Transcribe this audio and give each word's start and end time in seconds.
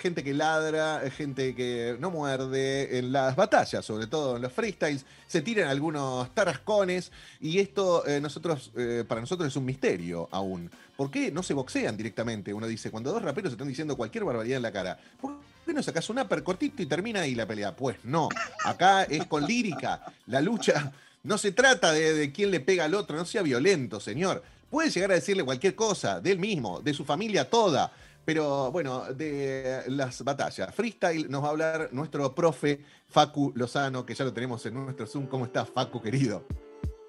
gente 0.00 0.22
que 0.22 0.32
ladra, 0.32 1.04
eh, 1.04 1.10
gente 1.10 1.56
que 1.56 1.96
no 1.98 2.12
muerde, 2.12 2.98
en 2.98 3.10
las 3.10 3.34
batallas, 3.34 3.84
sobre 3.84 4.06
todo 4.06 4.36
en 4.36 4.42
los 4.42 4.52
freestyles, 4.52 5.04
se 5.26 5.42
tiran 5.42 5.68
algunos 5.68 6.32
tarascones 6.34 7.10
y 7.40 7.58
esto 7.58 8.06
eh, 8.06 8.20
nosotros, 8.20 8.70
eh, 8.76 9.04
para 9.08 9.20
nosotros 9.20 9.48
es 9.48 9.56
un 9.56 9.64
misterio 9.64 10.28
aún. 10.30 10.70
¿Por 10.96 11.10
qué 11.10 11.32
no 11.32 11.42
se 11.42 11.52
boxean 11.52 11.96
directamente? 11.96 12.54
Uno 12.54 12.68
dice, 12.68 12.92
cuando 12.92 13.12
dos 13.12 13.22
raperos 13.22 13.50
están 13.50 13.66
diciendo 13.66 13.96
cualquier 13.96 14.22
barbaridad 14.22 14.58
en 14.58 14.62
la 14.62 14.72
cara, 14.72 15.00
¿por 15.20 15.34
qué 15.66 15.74
no 15.74 15.82
sacas 15.82 16.08
un 16.10 16.20
upper 16.20 16.44
cortito 16.44 16.80
y 16.80 16.86
termina 16.86 17.22
ahí 17.22 17.34
la 17.34 17.46
pelea? 17.46 17.74
Pues 17.74 17.96
no, 18.04 18.28
acá 18.64 19.02
es 19.02 19.26
con 19.26 19.44
lírica, 19.46 20.04
la 20.26 20.40
lucha 20.40 20.92
no 21.24 21.38
se 21.38 21.50
trata 21.50 21.92
de, 21.92 22.14
de 22.14 22.30
quién 22.30 22.52
le 22.52 22.60
pega 22.60 22.84
al 22.84 22.94
otro, 22.94 23.16
no 23.16 23.24
sea 23.24 23.42
violento, 23.42 23.98
señor. 23.98 24.44
Puede 24.70 24.90
llegar 24.90 25.10
a 25.10 25.14
decirle 25.14 25.42
cualquier 25.42 25.74
cosa, 25.74 26.20
de 26.20 26.30
él 26.30 26.38
mismo, 26.38 26.80
de 26.80 26.94
su 26.94 27.04
familia 27.04 27.50
toda 27.50 27.90
pero 28.28 28.70
bueno, 28.70 29.06
de 29.14 29.84
las 29.86 30.22
batallas. 30.22 30.74
Freestyle 30.74 31.30
nos 31.30 31.42
va 31.42 31.46
a 31.46 31.50
hablar 31.50 31.88
nuestro 31.92 32.34
profe 32.34 32.80
Facu 33.08 33.54
Lozano, 33.56 34.04
que 34.04 34.14
ya 34.14 34.22
lo 34.22 34.34
tenemos 34.34 34.66
en 34.66 34.74
nuestro 34.74 35.06
Zoom. 35.06 35.28
¿Cómo 35.28 35.46
estás, 35.46 35.70
Facu, 35.70 36.02
querido? 36.02 36.46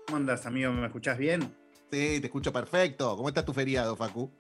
¿Cómo 0.06 0.16
andas, 0.16 0.46
amigo? 0.46 0.72
¿Me 0.72 0.86
escuchás 0.86 1.18
bien? 1.18 1.42
Sí, 1.92 2.22
te 2.22 2.28
escucho 2.28 2.54
perfecto. 2.54 3.18
¿Cómo 3.18 3.28
está 3.28 3.44
tu 3.44 3.52
feriado, 3.52 3.98
Facu? 3.98 4.32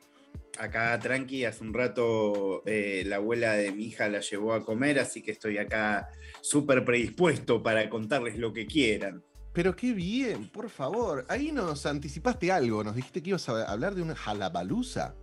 Acá 0.57 0.97
tranqui, 0.97 1.43
hace 1.43 1.65
un 1.65 1.73
rato 1.73 2.63
eh, 2.65 3.03
la 3.05 3.17
abuela 3.17 3.55
de 3.55 3.73
mi 3.73 3.83
hija 3.83 4.07
la 4.07 4.21
llevó 4.21 4.53
a 4.53 4.63
comer, 4.63 4.99
así 4.99 5.21
que 5.21 5.31
estoy 5.31 5.57
acá 5.57 6.07
súper 6.39 6.85
predispuesto 6.85 7.61
para 7.61 7.89
contarles 7.89 8.37
lo 8.37 8.53
que 8.53 8.65
quieran. 8.65 9.21
Pero 9.51 9.75
qué 9.75 9.91
bien, 9.91 10.47
por 10.47 10.69
favor. 10.69 11.25
Ahí 11.27 11.51
nos 11.51 11.85
anticipaste 11.85 12.53
algo, 12.53 12.85
nos 12.85 12.95
dijiste 12.95 13.21
que 13.21 13.31
ibas 13.31 13.49
a 13.49 13.69
hablar 13.69 13.95
de 13.95 14.01
una 14.01 14.15
jalabaluza. 14.15 15.13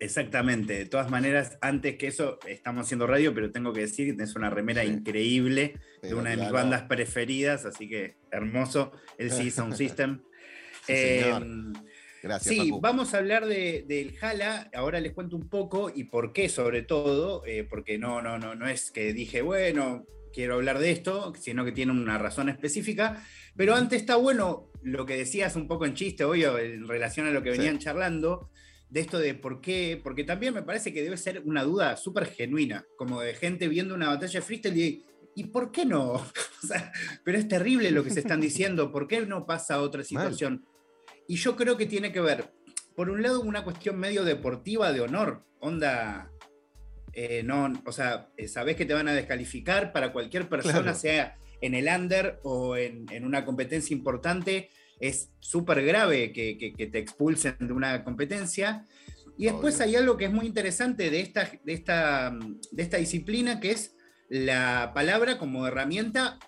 Exactamente, 0.00 0.74
de 0.74 0.86
todas 0.86 1.10
maneras, 1.10 1.58
antes 1.60 1.96
que 1.96 2.08
eso, 2.08 2.38
estamos 2.46 2.86
haciendo 2.86 3.06
radio, 3.06 3.34
pero 3.34 3.50
tengo 3.50 3.72
que 3.72 3.80
decir 3.80 4.16
que 4.16 4.22
es 4.22 4.36
una 4.36 4.50
remera 4.50 4.84
increíble 4.84 5.74
de 6.02 6.14
una 6.14 6.30
de 6.30 6.36
mis 6.36 6.50
bandas 6.50 6.82
preferidas, 6.82 7.64
así 7.64 7.88
que 7.88 8.16
hermoso, 8.30 8.92
el 9.18 9.30
C 9.30 9.50
Sound 9.50 9.74
System. 9.76 10.22
sí, 10.86 10.92
em, 10.92 11.72
Gracias. 12.22 12.54
Sí, 12.54 12.72
vamos 12.80 13.14
a 13.14 13.18
hablar 13.18 13.46
del 13.46 14.16
Jala, 14.16 14.68
ahora 14.74 15.00
les 15.00 15.12
cuento 15.12 15.36
un 15.36 15.48
poco 15.48 15.92
y 15.94 16.04
por 16.04 16.32
qué 16.32 16.48
sobre 16.48 16.82
todo, 16.82 17.44
eh, 17.46 17.64
porque 17.68 17.98
no, 17.98 18.20
no, 18.20 18.38
no, 18.38 18.54
no 18.54 18.68
es 18.68 18.90
que 18.90 19.12
dije, 19.12 19.42
bueno, 19.42 20.06
quiero 20.32 20.54
hablar 20.54 20.78
de 20.78 20.90
esto, 20.90 21.32
sino 21.40 21.64
que 21.64 21.72
tiene 21.72 21.92
una 21.92 22.18
razón 22.18 22.48
específica, 22.48 23.24
pero 23.54 23.74
antes 23.74 24.00
está 24.00 24.16
bueno 24.16 24.70
lo 24.82 25.06
que 25.06 25.16
decías 25.16 25.56
un 25.56 25.68
poco 25.68 25.86
en 25.86 25.94
chiste, 25.94 26.24
hoy 26.24 26.44
en 26.44 26.86
relación 26.86 27.26
a 27.26 27.30
lo 27.30 27.42
que 27.42 27.50
venían 27.50 27.78
charlando, 27.78 28.50
de 28.88 29.00
esto 29.00 29.18
de 29.18 29.34
por 29.34 29.60
qué, 29.60 30.00
porque 30.02 30.24
también 30.24 30.54
me 30.54 30.62
parece 30.62 30.92
que 30.92 31.02
debe 31.02 31.16
ser 31.16 31.42
una 31.44 31.64
duda 31.64 31.96
súper 31.96 32.26
genuina, 32.26 32.86
como 32.96 33.20
de 33.20 33.34
gente 33.34 33.68
viendo 33.68 33.94
una 33.94 34.08
batalla 34.08 34.40
de 34.40 34.46
freestyle 34.46 34.78
y, 34.78 35.04
¿y 35.34 35.44
por 35.44 35.72
qué 35.72 35.84
no? 35.84 36.24
pero 37.24 37.38
es 37.38 37.48
terrible 37.48 37.90
lo 37.90 38.04
que 38.04 38.10
se 38.10 38.20
están 38.20 38.40
diciendo, 38.40 38.92
¿por 38.92 39.08
qué 39.08 39.26
no 39.26 39.46
pasa 39.46 39.74
a 39.74 39.80
otra 39.80 40.04
situación? 40.04 40.64
Y 41.26 41.36
yo 41.36 41.56
creo 41.56 41.76
que 41.76 41.86
tiene 41.86 42.12
que 42.12 42.20
ver, 42.20 42.52
por 42.94 43.10
un 43.10 43.22
lado, 43.22 43.40
una 43.40 43.64
cuestión 43.64 43.98
medio 43.98 44.24
deportiva 44.24 44.92
de 44.92 45.00
honor, 45.00 45.44
onda, 45.58 46.30
eh, 47.12 47.42
no, 47.42 47.72
o 47.84 47.92
sea, 47.92 48.30
eh, 48.36 48.46
sabés 48.46 48.76
que 48.76 48.86
te 48.86 48.94
van 48.94 49.08
a 49.08 49.14
descalificar 49.14 49.92
para 49.92 50.12
cualquier 50.12 50.48
persona, 50.48 50.94
sea 50.94 51.36
en 51.60 51.74
el 51.74 51.88
under 51.88 52.38
o 52.42 52.76
en, 52.76 53.06
en 53.10 53.24
una 53.24 53.44
competencia 53.44 53.94
importante, 53.94 54.70
es 55.00 55.30
súper 55.40 55.84
grave 55.84 56.32
que, 56.32 56.88
te 56.90 56.98
expulsen 56.98 57.56
de 57.60 57.72
una 57.72 58.04
competencia. 58.04 58.84
Y 59.38 59.44
después 59.44 59.80
hay 59.80 59.96
algo 59.96 60.16
que 60.16 60.26
es 60.26 60.32
muy 60.32 60.46
interesante 60.46 61.10
de 61.10 61.20
esta, 61.20 61.50
de, 61.62 61.72
esta, 61.72 62.36
de 62.72 62.82
esta 62.82 62.96
disciplina, 62.96 63.60
que 63.60 63.72
es 63.72 63.94
la 64.28 64.92
palabra 64.94 65.38
como 65.38 65.66
herramienta 65.66 66.38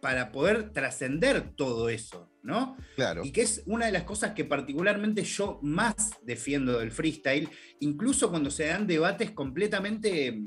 para 0.00 0.32
poder 0.32 0.72
trascender 0.72 1.50
todo 1.54 1.90
eso, 1.90 2.30
¿no? 2.42 2.76
Claro. 2.96 3.22
Y 3.22 3.32
que 3.32 3.42
es 3.42 3.62
una 3.66 3.86
de 3.86 3.92
las 3.92 4.04
cosas 4.04 4.32
que 4.32 4.46
particularmente 4.46 5.22
yo 5.24 5.60
más 5.62 6.12
defiendo 6.22 6.78
del 6.78 6.90
freestyle, 6.90 7.50
incluso 7.80 8.30
cuando 8.30 8.50
se 8.50 8.66
dan 8.66 8.86
debates 8.86 9.30
completamente 9.32 10.40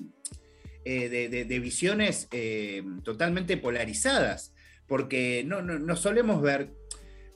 eh, 0.85 1.45
de, 1.47 1.59
visiones 1.59 2.27
eh, 2.31 2.83
totalmente 3.03 3.57
polarizadas, 3.57 4.53
porque 4.87 5.43
no, 5.45 5.61
no, 5.61 5.77
no 5.77 5.95
solemos 5.95 6.41
ver 6.41 6.73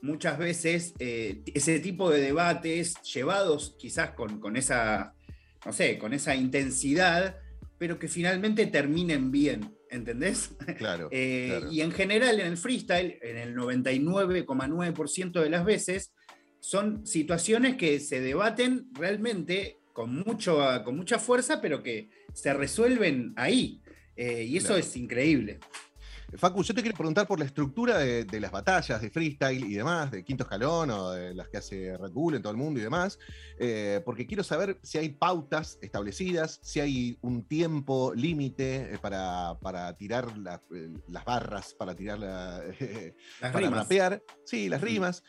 muchas 0.02 0.38
veces 0.38 0.94
eh, 1.00 1.42
ese 1.54 1.80
tipo 1.80 2.10
de 2.10 2.22
debates 2.22 2.96
llevados 3.02 3.76
quizás 3.78 4.12
con, 4.12 4.56
esa, 4.56 5.14
no 5.66 5.74
sé, 5.74 5.98
con 5.98 6.14
esa 6.14 6.36
intensidad, 6.36 7.38
pero 7.78 8.00
que 8.00 8.08
finalmente 8.08 8.68
terminen 8.68 9.32
bien, 9.32 9.76
¿entendés? 9.90 10.52
Eh, 10.68 10.76
claro, 10.78 11.10
Y 11.72 11.82
en 11.82 11.92
general 11.92 12.40
en 12.40 12.48
el 12.48 12.58
freestyle, 12.58 13.18
en 13.22 13.38
el 13.38 13.56
99,9% 13.56 15.42
de 15.42 15.50
las 15.50 15.66
veces, 15.66 16.14
son 16.60 17.06
situaciones 17.06 17.76
que 17.76 18.00
se 18.00 18.20
debaten 18.20 18.88
realmente 18.94 19.78
con, 19.94 20.14
mucho, 20.14 20.60
con 20.84 20.96
mucha 20.98 21.18
fuerza, 21.18 21.62
pero 21.62 21.82
que 21.82 22.10
se 22.34 22.54
resuelven 22.54 23.34
ahí. 23.36 23.82
Eh, 24.16 24.44
y 24.44 24.58
eso 24.58 24.76
es 24.76 24.96
increíble. 24.98 25.60
Facu, 26.36 26.62
yo 26.62 26.74
te 26.74 26.82
quiero 26.82 26.98
preguntar 26.98 27.26
por 27.26 27.40
la 27.40 27.46
estructura 27.46 28.00
de, 28.00 28.40
las 28.40 28.52
batallas 28.52 29.02
de 29.02 29.10
freestyle 29.10 29.64
y 29.64 29.76
demás, 29.76 30.12
de 30.12 30.26
quinto 30.26 30.44
escalón 30.44 30.92
o 30.92 31.12
de 31.12 31.34
las 31.34 31.48
que 31.48 31.58
hace 31.58 31.98
Red 31.98 32.12
Bull 32.12 32.36
en 32.36 32.42
todo 32.42 32.52
el 32.52 32.58
mundo 32.58 32.80
y 32.80 32.84
demás, 32.84 33.18
eh, 33.58 34.02
porque 34.04 34.28
quiero 34.28 34.44
saber 34.44 34.78
si 34.84 34.98
hay 34.98 35.10
pautas 35.10 35.80
establecidas, 35.82 36.60
si 36.62 36.82
hay 36.82 37.18
un 37.22 37.44
tiempo 37.44 38.14
límite 38.14 38.94
eh, 38.94 39.00
para, 39.02 39.96
tirar 39.98 40.28
eh, 40.76 40.94
las 41.08 41.24
barras, 41.24 41.74
para 41.74 41.96
tirar 41.96 42.20
la, 42.20 42.62
para 43.40 43.70
rapear, 43.70 44.22
sí, 44.44 44.68
las 44.68 44.82
rimas, 44.82 45.24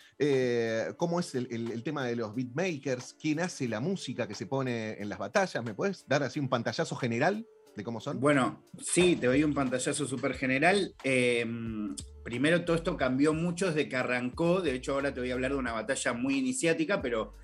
cómo 0.97 1.20
es 1.20 1.34
el, 1.34 1.82
tema 1.84 2.04
de 2.04 2.16
los 2.16 2.34
beatmakers, 2.34 3.15
quién 3.19 3.38
hace 3.38 3.69
la 3.69 3.78
música 3.78 4.26
que 4.26 4.34
se 4.34 4.47
pone 4.47 5.00
en 5.00 5.09
las 5.09 5.19
batallas, 5.19 5.65
¿me 5.65 5.75
puedes 5.75 6.06
dar 6.09 6.25
así 6.25 6.41
un 6.41 6.48
pantallazo 6.48 6.97
general? 6.97 7.47
Cómo 7.84 8.00
son? 8.00 8.21
Bueno, 8.21 8.65
sí, 8.78 9.16
te 9.16 9.27
doy 9.27 9.44
un 9.44 9.55
pantallazo 9.55 10.06
súper 10.06 10.34
general. 10.34 10.94
Em, 11.05 11.94
primero, 12.25 12.65
todo 12.65 12.77
esto 12.77 12.97
cambió 12.97 13.34
mucho 13.34 13.66
desde 13.66 13.89
que 13.89 13.97
arrancó. 13.97 14.61
De 14.61 14.75
hecho, 14.75 14.94
ahora 14.94 15.12
te 15.12 15.21
voy 15.21 15.31
a 15.31 15.34
hablar 15.34 15.53
de 15.53 15.59
una 15.59 15.72
batalla 15.72 16.12
muy 16.12 16.39
iniciática, 16.39 17.00
pero 17.03 17.34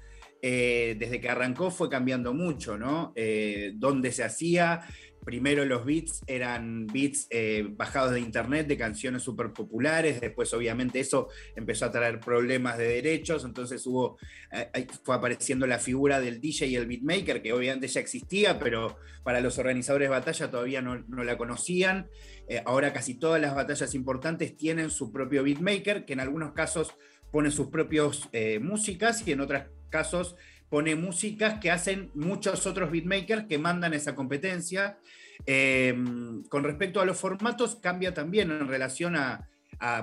eh, 0.42 0.96
desde 0.98 1.20
que 1.22 1.30
arrancó 1.30 1.70
fue 1.70 1.88
cambiando 1.88 2.34
mucho, 2.34 2.76
¿no? 2.76 3.12
Eh, 3.16 3.72
dónde 3.76 4.12
se 4.12 4.24
hacía, 4.24 4.82
primero 5.24 5.64
los 5.64 5.84
beats 5.84 6.22
eran 6.26 6.86
beats 6.86 7.26
eh, 7.30 7.66
bajados 7.68 8.12
de 8.12 8.20
internet 8.20 8.66
de 8.66 8.76
canciones 8.76 9.22
súper 9.22 9.52
populares, 9.52 10.20
después 10.20 10.52
obviamente 10.52 11.00
eso 11.00 11.28
empezó 11.56 11.86
a 11.86 11.90
traer 11.90 12.20
problemas 12.20 12.78
de 12.78 12.88
derechos, 12.88 13.44
entonces 13.44 13.86
hubo, 13.86 14.18
eh, 14.52 14.86
fue 15.02 15.14
apareciendo 15.14 15.66
la 15.66 15.78
figura 15.78 16.20
del 16.20 16.40
DJ 16.40 16.66
y 16.66 16.76
el 16.76 16.86
beatmaker, 16.86 17.42
que 17.42 17.52
obviamente 17.52 17.88
ya 17.88 18.00
existía, 18.00 18.58
pero 18.58 18.98
para 19.22 19.40
los 19.40 19.58
organizadores 19.58 20.06
de 20.06 20.10
batalla 20.10 20.50
todavía 20.50 20.82
no, 20.82 21.02
la 21.24 21.38
conocían. 21.38 22.08
Eh, 22.46 22.62
ahora 22.66 22.92
casi 22.92 23.14
todas 23.14 23.40
las 23.40 23.54
batallas 23.54 23.94
importantes 23.94 24.56
tienen 24.56 24.90
su 24.90 25.10
propio 25.10 25.42
beatmaker, 25.42 26.04
que 26.04 26.12
en 26.12 26.20
algunos 26.20 26.52
casos 26.52 26.94
pone 27.32 27.50
sus 27.50 27.68
propios 27.68 28.28
músicas 28.60 29.26
y 29.26 29.32
en 29.32 29.40
otros 29.40 29.64
casos 29.90 30.36
pone 30.74 30.96
músicas 30.96 31.60
que 31.60 31.70
hacen 31.70 32.10
muchos 32.14 32.66
otros 32.66 32.90
beatmakers 32.90 33.46
que 33.46 33.58
mandan 33.58 33.94
esa 33.94 34.16
competencia. 34.16 34.98
Em, 35.46 36.42
con 36.48 36.64
respecto 36.64 37.00
a 37.00 37.04
los 37.04 37.16
formatos, 37.16 37.76
cambia 37.76 38.12
también 38.12 38.50
en 38.50 38.66
relación 38.66 39.14
a, 39.14 39.48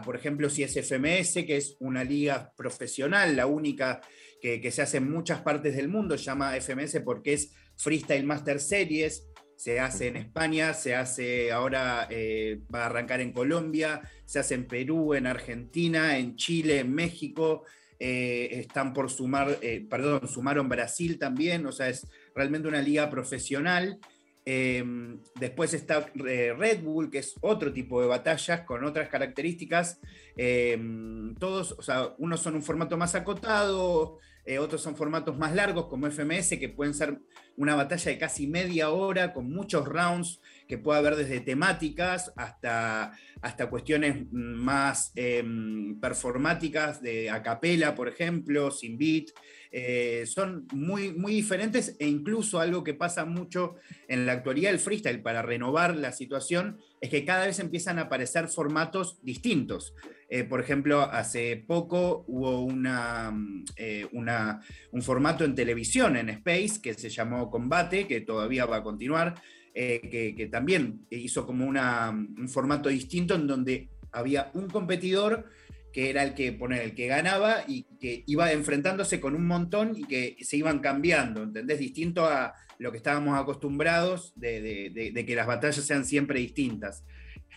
por 0.06 0.16
ejemplo, 0.16 0.50
si 0.50 0.64
es 0.64 0.78
FMS, 0.78 1.46
que 1.46 1.58
es 1.58 1.76
una 1.82 2.06
liga 2.06 2.54
profesional, 2.56 3.36
la 3.36 3.48
única 3.48 4.00
que, 4.42 4.72
se 4.72 4.82
hace 4.82 5.00
en 5.00 5.12
muchas 5.12 5.42
partes 5.42 5.76
del 5.76 5.90
mundo, 5.90 6.16
llama 6.16 6.56
FMS 6.56 7.02
porque 7.04 7.34
es 7.34 7.52
Freestyle 7.76 8.26
Master 8.26 8.62
Series, 8.62 9.28
se 9.58 9.82
hace 9.82 10.08
en 10.08 10.16
España, 10.16 10.74
se 10.74 10.96
hace 10.96 11.52
ahora, 11.52 12.08
eh, 12.10 12.62
va 12.74 12.84
a 12.84 12.86
arrancar 12.86 13.20
en 13.20 13.34
Colombia, 13.34 14.02
se 14.24 14.40
hace 14.40 14.56
en 14.56 14.68
Perú, 14.68 15.16
en 15.16 15.28
Argentina, 15.28 16.18
en 16.18 16.38
Chile, 16.38 16.80
en 16.80 16.94
México, 16.94 17.66
eh, 18.04 18.62
están 18.62 18.94
por 18.94 19.12
sumar, 19.12 19.60
eh, 19.62 19.86
perdón, 19.88 20.28
sumaron 20.28 20.68
Brasil 20.68 21.20
también, 21.20 21.68
o 21.68 21.72
sea, 21.72 21.88
es 21.88 22.08
realmente 22.34 22.68
una 22.68 22.82
liga 22.82 23.08
profesional. 23.12 24.00
Em, 24.44 25.20
después 25.40 25.76
está 25.76 26.08
eh, 26.28 26.52
Red 26.58 26.82
Bull, 26.82 27.12
que 27.12 27.20
es 27.20 27.36
otro 27.42 27.72
tipo 27.72 28.02
de 28.02 28.08
batallas 28.08 28.62
con 28.62 28.84
otras 28.86 29.08
características. 29.08 30.00
Em, 30.36 31.36
todos, 31.36 31.74
o 31.74 31.84
sea, 31.84 32.16
unos 32.18 32.40
son 32.40 32.56
un 32.56 32.64
formato 32.64 32.98
más 32.98 33.14
acotado, 33.14 34.18
otros 34.60 34.82
son 34.82 34.96
formatos 34.96 35.38
más 35.38 35.54
largos 35.54 35.86
como 35.86 36.08
FMS, 36.08 36.58
que 36.58 36.70
pueden 36.70 36.96
ser 36.96 37.20
una 37.56 37.76
batalla 37.76 38.12
de 38.12 38.18
casi 38.18 38.48
media 38.48 38.90
hora 38.90 39.32
con 39.32 39.48
muchos 39.52 39.88
rounds 39.88 40.42
que 40.72 40.78
puede 40.78 41.00
haber 41.00 41.18
desde 41.18 41.42
temáticas 41.42 42.32
hasta, 42.38 43.12
hasta 43.42 43.70
cuestiones 43.70 44.32
más 44.32 45.12
em, 45.16 46.00
performáticas 46.00 47.02
de 47.02 47.30
acapela, 47.30 47.94
por 47.94 48.08
ejemplo, 48.08 48.72
sin 48.72 48.98
beat. 48.98 49.32
Eh, 49.74 50.24
son 50.28 50.68
muy, 50.72 51.12
muy 51.12 51.34
diferentes 51.34 51.98
e 52.00 52.08
incluso 52.08 52.62
algo 52.62 52.86
que 52.86 52.94
pasa 52.94 53.26
mucho 53.26 53.76
en 54.08 54.26
la 54.26 54.32
actualidad 54.32 54.70
del 54.70 54.80
freestyle 54.80 55.22
para 55.22 55.42
renovar 55.42 55.94
la 55.98 56.14
situación 56.14 56.78
es 57.02 57.10
que 57.10 57.26
cada 57.26 57.48
vez 57.48 57.60
empiezan 57.60 58.00
a 58.00 58.04
aparecer 58.04 58.48
formatos 58.48 59.20
distintos. 59.22 59.94
Eh, 60.30 60.46
por 60.46 60.62
ejemplo, 60.62 61.02
hace 61.02 61.58
poco 61.68 62.24
hubo 62.30 62.62
una, 62.62 63.34
eh, 63.76 64.08
una, 64.14 64.62
un 64.94 65.02
formato 65.02 65.44
en 65.44 65.54
televisión, 65.54 66.16
en 66.16 66.30
Space, 66.30 66.82
que 66.82 66.94
se 66.94 67.10
llamó 67.10 67.50
Combate, 67.50 68.08
que 68.08 68.22
todavía 68.22 68.66
va 68.66 68.78
a 68.78 68.84
continuar, 68.84 69.36
que, 69.74 70.34
que, 70.38 70.48
también 70.48 71.06
hizo 71.10 71.46
como 71.46 71.66
una, 71.66 72.10
un 72.10 72.50
formato 72.50 72.90
distinto 72.90 73.36
en 73.36 73.48
donde 73.48 73.90
había 74.12 74.52
un 74.54 74.68
competidor 74.68 75.46
que 75.92 76.10
era 76.10 76.24
el 76.24 76.34
que, 76.34 76.54
poner, 76.54 76.82
el 76.82 76.96
que 76.96 77.08
ganaba 77.08 77.64
y 77.68 77.84
que 78.00 78.24
iba 78.28 78.52
enfrentándose 78.52 79.20
con 79.20 79.36
un 79.36 79.46
montón 79.46 79.94
y 79.98 80.04
que 80.06 80.38
se 80.42 80.58
iban 80.58 80.80
cambiando, 80.80 81.44
¿entendés? 81.44 81.80
Distinto 81.80 82.26
a 82.26 82.54
lo 82.80 82.92
que 82.92 82.98
estábamos 82.98 83.38
acostumbrados 83.38 84.34
de, 84.36 85.24
que 85.26 85.36
las 85.36 85.48
batallas 85.48 85.84
sean 85.84 86.06
siempre 86.06 86.40
distintas. 86.40 87.04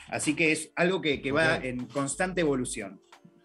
Así 0.08 0.34
que 0.34 0.52
es 0.52 0.70
algo 0.76 1.00
que, 1.00 1.32
va 1.32 1.56
en 1.56 1.86
constante 1.86 2.40
evolución. 2.40 3.00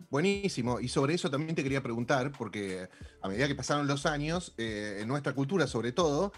Buenísimo. 0.09 0.79
Y 0.79 0.87
sobre 0.87 1.13
eso 1.13 1.29
también 1.29 1.55
te 1.55 1.63
quería 1.63 1.83
preguntar, 1.83 2.31
porque 2.31 2.89
a 3.21 3.29
medida 3.29 3.47
que 3.47 3.55
pasaron 3.55 3.87
los 3.87 4.07
años, 4.07 4.55
eh, 4.57 4.97
en 5.01 5.07
nuestra 5.07 5.33
cultura 5.33 5.67
sobre 5.67 5.91
todo, 5.91 6.33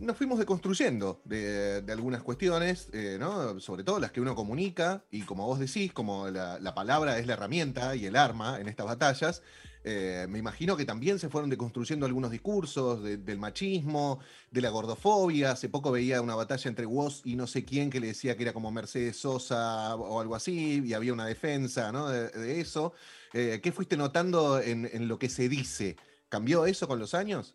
nos 0.00 0.16
fuimos 0.16 0.38
deconstruyendo 0.38 1.20
de, 1.24 1.84
algunas 1.88 2.22
cuestiones, 2.22 2.88
eh, 2.92 3.18
sobre 3.58 3.84
todo 3.84 4.00
las 4.00 4.12
que 4.12 4.20
uno 4.20 4.34
comunica, 4.34 5.04
y 5.10 5.22
como 5.22 5.46
vos 5.46 5.58
decís, 5.58 5.92
como 5.92 6.28
la, 6.28 6.74
palabra 6.74 7.18
es 7.18 7.26
la 7.26 7.34
herramienta 7.34 7.96
y 7.96 8.06
el 8.06 8.16
arma 8.16 8.60
en 8.60 8.68
estas 8.68 8.86
batallas, 8.86 9.42
eh, 9.84 10.26
me 10.28 10.38
imagino 10.38 10.76
que 10.76 10.84
también 10.84 11.18
se 11.18 11.28
fueron 11.28 11.48
deconstruyendo 11.48 12.06
algunos 12.06 12.30
discursos 12.32 13.02
del 13.04 13.38
machismo, 13.38 14.18
de 14.50 14.60
la 14.60 14.70
gordofobia. 14.70 15.52
Hace 15.52 15.68
poco 15.68 15.92
veía 15.92 16.20
una 16.20 16.34
batalla 16.34 16.68
entre 16.68 16.86
Woz 16.86 17.22
y 17.24 17.36
no 17.36 17.46
sé 17.46 17.64
quién 17.64 17.88
que 17.88 18.00
le 18.00 18.08
decía 18.08 18.36
que 18.36 18.42
era 18.42 18.52
como 18.52 18.72
Mercedes 18.72 19.16
Sosa 19.18 19.94
o 19.94 20.20
algo 20.20 20.34
así, 20.34 20.82
y 20.84 20.92
había 20.92 21.12
una 21.12 21.26
defensa 21.26 21.92
de, 21.92 22.60
eso. 22.60 22.94
Eh, 23.32 23.60
¿Qué 23.62 23.70
fuiste 23.70 23.96
notando 23.96 24.60
en 24.60 25.06
lo 25.06 25.18
que 25.18 25.28
se 25.28 25.48
dice? 25.48 25.96
¿Cambió 26.28 26.66
eso 26.66 26.88
con 26.88 26.98
los 26.98 27.14
años? 27.14 27.54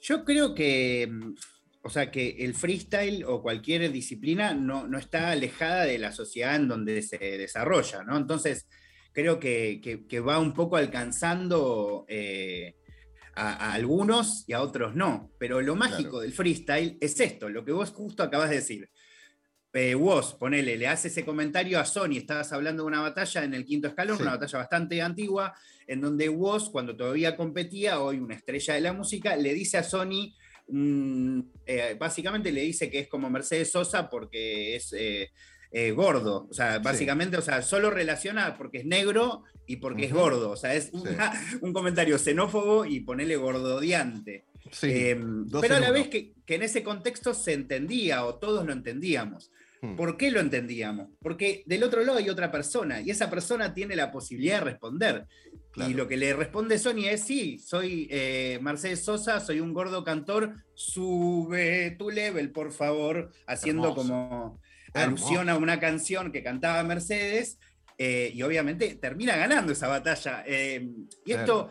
Yo 0.00 0.24
creo 0.24 0.54
que, 0.54 1.08
mm, 1.10 1.34
o 1.82 1.90
sea, 1.90 2.10
que 2.10 2.36
el 2.40 2.54
freestyle 2.54 3.24
o 3.24 3.42
cualquier 3.42 3.90
disciplina 3.92 4.54
no, 4.54 4.86
está 4.98 5.30
alejada 5.30 5.84
de 5.84 5.98
la 5.98 6.12
sociedad 6.12 6.56
en 6.56 6.68
donde 6.68 7.02
se 7.02 7.18
desarrolla, 7.18 8.02
¿no? 8.04 8.16
Entonces, 8.16 8.66
creo 9.12 9.38
que, 9.38 9.80
va 10.26 10.38
un 10.38 10.54
poco 10.54 10.76
alcanzando 10.76 12.04
eh, 12.08 12.76
a, 13.34 13.72
algunos 13.72 14.44
y 14.46 14.52
a 14.52 14.62
otros 14.62 14.94
no. 14.94 15.32
Pero 15.38 15.60
lo 15.60 15.76
mágico 15.76 16.20
del 16.20 16.32
freestyle 16.32 16.98
es 17.00 17.18
esto, 17.20 17.48
lo 17.48 17.64
que 17.64 17.72
vos 17.72 17.90
justo 17.90 18.22
acabas 18.22 18.50
de 18.50 18.56
decir. 18.56 18.90
Eh, 19.72 19.94
vos, 19.94 20.34
ponele, 20.34 20.76
le 20.76 20.88
hace 20.88 21.08
ese 21.08 21.24
comentario 21.24 21.78
a 21.78 21.84
Sony, 21.84 22.16
estabas 22.16 22.52
hablando 22.52 22.82
de 22.82 22.88
una 22.88 23.00
batalla 23.00 23.44
en 23.44 23.54
el 23.54 23.64
quinto 23.64 23.86
escalón, 23.86 24.20
una 24.20 24.32
batalla 24.32 24.58
bastante 24.58 25.00
antigua, 25.00 25.54
en 25.86 26.00
donde 26.00 26.28
Woz, 26.28 26.70
cuando 26.70 26.96
todavía 26.96 27.36
competía, 27.36 28.00
hoy 28.00 28.18
una 28.18 28.34
estrella 28.34 28.74
de 28.74 28.80
la 28.80 28.92
música, 28.92 29.36
le 29.36 29.54
dice 29.54 29.78
a 29.78 29.82
Sony, 29.82 30.34
mm, 30.68 31.40
eh, 31.66 31.96
básicamente 31.98 32.50
le 32.52 32.62
dice 32.62 32.90
que 32.90 33.00
es 33.00 33.08
como 33.08 33.30
Mercedes 33.30 33.70
Sosa 33.72 34.08
porque 34.10 34.76
es 34.76 34.92
eh, 34.92 35.30
eh, 35.72 35.92
gordo. 35.92 36.48
O 36.50 36.54
sea, 36.54 36.80
básicamente, 36.80 37.36
o 37.36 37.42
sea, 37.42 37.62
solo 37.62 37.90
relaciona 37.90 38.56
porque 38.56 38.78
es 38.78 38.86
negro 38.86 39.44
y 39.66 39.76
porque 39.76 40.06
es 40.06 40.12
gordo. 40.12 40.50
O 40.50 40.56
sea, 40.56 40.74
es 40.74 40.90
un 41.60 41.72
comentario 41.72 42.18
xenófobo 42.18 42.84
y 42.84 43.00
ponele 43.00 43.36
gordodiante. 43.36 44.46
pero 44.80 45.76
a 45.76 45.80
la 45.80 45.90
vez 45.90 46.08
que, 46.08 46.34
que 46.44 46.56
en 46.56 46.62
ese 46.62 46.82
contexto 46.82 47.34
se 47.34 47.52
entendía 47.52 48.24
o 48.24 48.36
todos 48.36 48.66
lo 48.66 48.72
entendíamos. 48.72 49.50
Hmm. 49.82 49.96
¿Por 49.96 50.16
qué 50.16 50.30
lo 50.30 50.40
entendíamos? 50.40 51.08
Porque 51.22 51.62
del 51.66 51.82
otro 51.82 52.04
lado 52.04 52.18
hay 52.18 52.28
otra 52.28 52.50
persona 52.50 53.00
y 53.00 53.10
esa 53.10 53.30
persona 53.30 53.72
tiene 53.72 53.96
la 53.96 54.10
posibilidad 54.10 54.58
de 54.58 54.64
responder. 54.64 55.26
Y 55.76 55.94
lo 55.94 56.08
que 56.08 56.16
le 56.16 56.34
responde 56.34 56.78
Sony 56.78 57.06
es, 57.06 57.22
sí, 57.22 57.58
soy 57.58 58.08
eh, 58.10 58.58
Mercedes 58.60 59.04
Sosa, 59.04 59.40
soy 59.40 59.60
un 59.60 59.72
gordo 59.72 60.02
cantor, 60.02 60.54
sube 60.74 61.94
tu 61.98 62.10
level, 62.10 62.50
por 62.50 62.72
favor, 62.72 63.30
haciendo 63.46 63.94
como 63.94 64.60
alusión 64.92 65.48
a 65.48 65.56
una 65.56 65.78
canción 65.78 66.32
que 66.32 66.42
cantaba 66.42 66.82
Mercedes, 66.82 67.58
eh, 68.02 68.32
y 68.34 68.42
obviamente 68.42 68.94
termina 68.94 69.36
ganando 69.36 69.72
esa 69.72 69.86
batalla. 69.86 70.42
Eh, 70.46 70.88
y 71.24 71.32
esto 71.32 71.70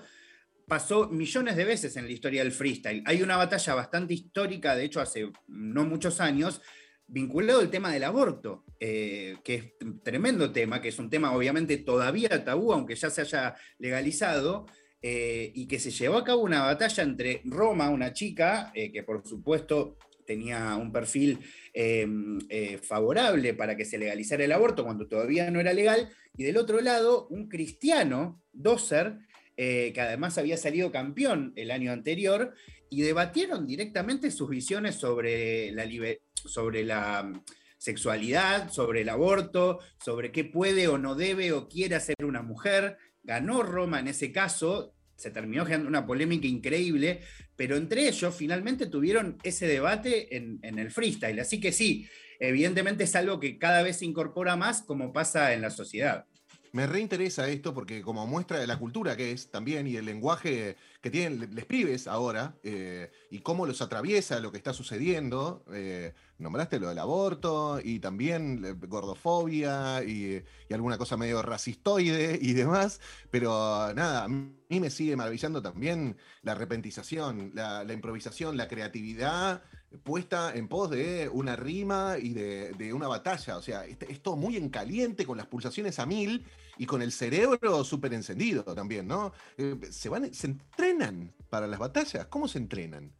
pasó 0.68 1.10
millones 1.10 1.56
de 1.56 1.66
veces 1.66 1.98
en 1.98 2.06
la 2.06 2.12
historia 2.12 2.44
del 2.44 2.52
freestyle. 2.52 3.04
Hay 3.06 3.24
una 3.24 3.36
batalla 3.36 3.74
bastante 3.74 4.14
histórica, 4.14 4.76
de 4.76 4.86
hecho 4.86 5.02
hace 5.02 5.32
no 5.48 5.86
muchos 5.86 6.22
años, 6.22 6.62
vinculado 7.10 7.60
al 7.60 7.70
tema 7.70 7.92
del 7.92 8.04
aborto, 8.04 8.64
eh, 8.80 9.38
que 9.44 9.56
es 9.56 9.64
un 9.82 10.02
tremendo 10.02 10.52
tema, 10.52 10.82
que 10.82 10.90
es 10.90 11.00
un 11.00 11.10
tema 11.10 11.36
obviamente 11.36 11.78
todavía 11.78 12.44
tabú, 12.44 12.72
aunque 12.72 12.96
ya 12.96 13.10
se 13.10 13.22
haya 13.22 13.56
legalizado, 13.80 14.68
eh, 15.02 15.52
y 15.56 15.68
que 15.68 15.80
se 15.80 15.92
llevó 15.92 16.18
a 16.18 16.24
cabo 16.24 16.44
una 16.44 16.62
batalla 16.62 17.04
entre 17.04 17.42
Roma, 17.46 17.90
una 17.90 18.14
chica, 18.14 18.72
eh, 18.76 18.92
que 18.92 19.04
por 19.04 19.26
supuesto 19.26 19.98
tenía 20.26 20.76
un 20.76 20.92
perfil 20.92 21.40
em, 21.74 22.40
favorable 22.84 23.56
para 23.56 23.76
que 23.76 23.86
se 23.86 23.98
legalizara 23.98 24.44
el 24.44 24.52
aborto 24.52 24.84
cuando 24.84 25.08
todavía 25.08 25.50
no 25.50 25.60
era 25.60 25.74
legal, 25.74 26.10
y 26.38 26.44
del 26.44 26.58
otro 26.58 26.82
lado 26.82 27.28
un 27.30 27.50
cristiano, 27.50 28.40
Dosser, 28.54 29.18
que 29.58 30.00
además 30.00 30.38
había 30.38 30.56
salido 30.56 30.92
campeón 30.92 31.52
el 31.56 31.72
año 31.72 31.92
anterior, 31.92 32.54
y 32.90 33.02
debatieron 33.02 33.68
directamente 33.68 34.32
sus 34.32 34.50
visiones 34.50 34.96
sobre 34.96 35.72
la, 35.72 35.86
libertad 35.86 36.29
sobre 36.48 36.84
la 36.84 37.24
mm, 37.24 37.44
sexualidad, 37.78 38.72
sobre 38.72 39.02
el 39.02 39.10
aborto, 39.10 39.80
sobre 40.04 40.32
qué 40.32 40.44
puede 40.44 40.88
o 40.88 40.98
no 40.98 41.16
debe 41.16 41.52
o 41.52 41.68
quiere 41.68 41.96
hacer 41.96 42.16
una 42.24 42.42
mujer. 42.42 42.98
Ganó 43.24 43.64
Roma 43.64 44.00
en 44.00 44.08
ese 44.08 44.32
caso, 44.32 44.94
se 45.16 45.32
terminó 45.32 45.66
generando 45.66 45.90
una 45.90 46.06
polémica 46.06 46.48
increíble, 46.48 47.22
pero 47.56 47.76
entre 47.76 48.08
ellos 48.08 48.34
finalmente 48.36 48.88
tuvieron 48.88 49.38
ese 49.44 49.68
debate 49.68 50.36
en, 50.38 50.60
en, 50.64 50.80
el 50.80 50.92
freestyle. 50.92 51.40
Así 51.40 51.60
que 51.60 51.74
sí, 51.74 52.08
evidentemente 52.40 53.04
es 53.04 53.16
algo 53.16 53.40
que 53.40 53.58
cada 53.58 53.84
vez 53.84 53.98
se 53.98 54.06
incorpora 54.06 54.56
más 54.56 54.82
como 54.82 55.12
pasa 55.12 55.54
en 55.54 55.62
la 55.62 55.70
sociedad. 55.70 56.26
Me 56.72 56.86
reinteresa 56.86 57.48
esto 57.48 57.74
porque 57.74 58.02
como 58.02 58.28
muestra 58.28 58.60
de 58.60 58.68
la 58.68 58.78
cultura 58.78 59.18
que 59.18 59.32
es 59.32 59.50
también 59.50 59.88
y 59.88 59.96
el 59.96 60.06
lenguaje 60.06 60.78
que 61.02 61.10
tienen 61.10 61.56
les 61.56 61.66
pibes 61.66 62.08
ahora 62.08 62.56
eh, 62.64 63.12
y 63.32 63.40
cómo 63.40 63.66
los 63.66 63.82
atraviesa 63.82 64.40
lo 64.40 64.52
que 64.52 64.58
está 64.58 64.74
sucediendo. 64.74 65.64
Eh, 65.74 66.14
nombraste 66.38 66.80
lo 66.80 66.90
del 66.90 67.00
aborto 67.00 67.80
y 67.84 68.00
también 68.00 68.64
eh, 68.64 68.74
gordofobia 68.88 70.04
y, 70.04 70.44
alguna 70.72 71.00
cosa 71.00 71.18
medio 71.18 71.42
racistoide 71.42 72.38
y 72.42 72.54
demás, 72.54 73.02
pero 73.32 73.52
nada, 73.96 74.26
a 74.26 74.28
mí 74.28 74.54
me 74.70 74.92
sigue 74.92 75.16
maravillando 75.16 75.62
también 75.62 76.18
la 76.44 76.54
repentización, 76.54 77.52
la 77.56 77.92
improvisación, 77.92 78.56
la 78.56 78.68
creatividad 78.68 79.64
puesta 80.04 80.54
en 80.56 80.68
pos 80.68 80.90
de 80.92 81.30
una 81.30 81.56
rima 81.56 82.18
y 82.22 82.34
de, 82.34 82.94
una 82.94 83.08
batalla. 83.08 83.58
O 83.58 83.62
sea, 83.62 83.86
es, 83.86 84.22
todo 84.22 84.36
muy 84.36 84.58
en 84.58 84.70
caliente, 84.70 85.26
con 85.26 85.38
las 85.38 85.48
pulsaciones 85.48 86.00
a 86.00 86.06
mil 86.06 86.46
y 86.78 86.86
con 86.86 87.02
el 87.02 87.12
cerebro 87.12 87.84
súper 87.84 88.14
encendido 88.14 88.64
también, 88.64 89.08
¿no? 89.08 89.34
Eh, 89.58 89.76
¿se, 89.90 90.10
van, 90.10 90.34
¿Se 90.34 90.48
entrenan 90.48 91.34
para 91.50 91.68
las 91.68 91.80
batallas? 91.80 92.28
¿Cómo 92.28 92.48
se 92.48 92.60
entrenan? 92.60 93.12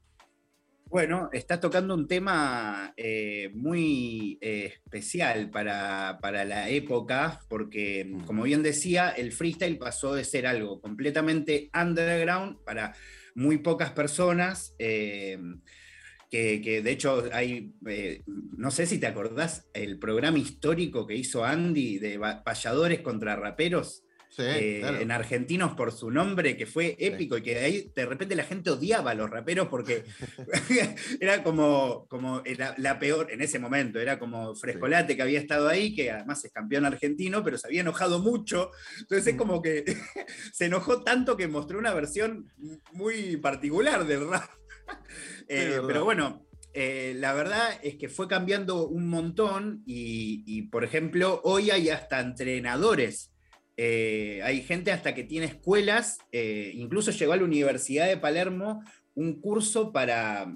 Bueno, 0.86 1.30
estás 1.32 1.60
tocando 1.60 1.94
un 1.94 2.08
tema 2.08 2.94
eh, 2.98 3.52
muy 3.54 4.40
eh, 4.42 4.74
especial 4.84 5.52
para, 5.52 6.18
la 6.46 6.70
época, 6.70 7.42
porque, 7.48 8.06
mm. 8.06 8.26
como 8.26 8.44
bien 8.44 8.64
decía, 8.64 9.10
el 9.10 9.32
freestyle 9.32 9.78
pasó 9.78 10.16
de 10.16 10.24
ser 10.24 10.48
algo 10.48 10.82
completamente 10.82 11.70
underground 11.80 12.64
para 12.64 12.96
muy 13.36 13.60
pocas 13.60 13.92
personas 13.92 14.74
que, 16.30 16.82
de 16.84 16.92
hecho 16.92 17.24
hay, 17.34 17.74
eh, 17.88 18.24
no 18.56 18.72
sé 18.72 18.86
si 18.86 19.00
te 19.00 19.08
acordás, 19.08 19.68
el 19.74 19.98
programa 19.98 20.38
histórico 20.38 21.08
que 21.08 21.16
hizo 21.16 21.44
Andy 21.44 21.98
de 21.98 22.20
payadores 22.44 23.02
contra 23.02 23.36
raperos. 23.36 24.04
eh, 24.38 24.82
en 25.02 25.12
argentinos 25.12 25.74
por 25.74 25.92
su 25.92 26.12
nombre, 26.12 26.56
que 26.56 26.68
fue 26.68 26.96
épico 27.00 27.36
y 27.38 27.42
que 27.42 27.56
de 27.56 27.60
ahí 27.60 27.92
de 27.94 28.06
repente 28.06 28.36
la 28.36 28.44
gente 28.44 28.70
odiaba 28.70 29.12
a 29.12 29.16
los 29.16 29.30
raperos 29.30 29.68
porque 29.68 30.06
era 31.20 31.44
como, 31.44 32.06
como 32.08 32.44
la, 32.78 33.00
peor 33.00 33.32
en 33.32 33.42
ese 33.42 33.58
momento, 33.58 34.00
era 34.00 34.20
como 34.20 34.56
Frescolate 34.56 35.16
que 35.16 35.24
había 35.24 35.40
estado 35.40 35.68
ahí, 35.68 35.96
que 35.96 36.12
además 36.12 36.46
es 36.46 36.52
campeón 36.52 36.86
argentino, 36.86 37.44
pero 37.44 37.58
se 37.58 37.68
había 37.68 37.82
enojado 37.82 38.20
mucho. 38.20 38.72
Entonces 39.00 39.34
es 39.34 39.36
como 39.36 39.64
que 39.64 39.84
se 40.54 40.66
enojó 40.66 41.04
tanto 41.04 41.36
que 41.36 41.48
mostró 41.48 41.80
una 41.80 41.94
versión 41.94 42.50
muy 42.94 43.36
particular 43.38 44.06
del 44.06 44.30
rap. 44.30 44.59
Eh, 45.52 45.82
pero 45.88 46.06
bueno, 46.06 46.46
eh, 46.76 47.16
la 47.18 47.34
verdad 47.34 47.80
es 47.82 47.96
que 47.96 48.08
fue 48.08 48.28
cambiando 48.28 48.88
un 48.88 49.10
montón 49.10 49.82
y, 49.88 50.62
por 50.70 50.84
ejemplo, 50.84 51.42
hoy 51.44 51.72
hay 51.72 51.90
hasta 51.90 52.20
entrenadores. 52.20 53.34
Eh, 53.76 54.42
hay 54.44 54.62
gente 54.62 54.92
hasta 54.92 55.16
que 55.16 55.24
tiene 55.24 55.48
escuelas, 55.48 56.20
incluso 56.32 57.10
llegó 57.10 57.34
a 57.34 57.38
la 57.38 57.46
Universidad 57.46 58.08
de 58.08 58.18
Palermo 58.18 58.84
un 59.16 59.42
curso 59.42 59.92
para, 59.92 60.56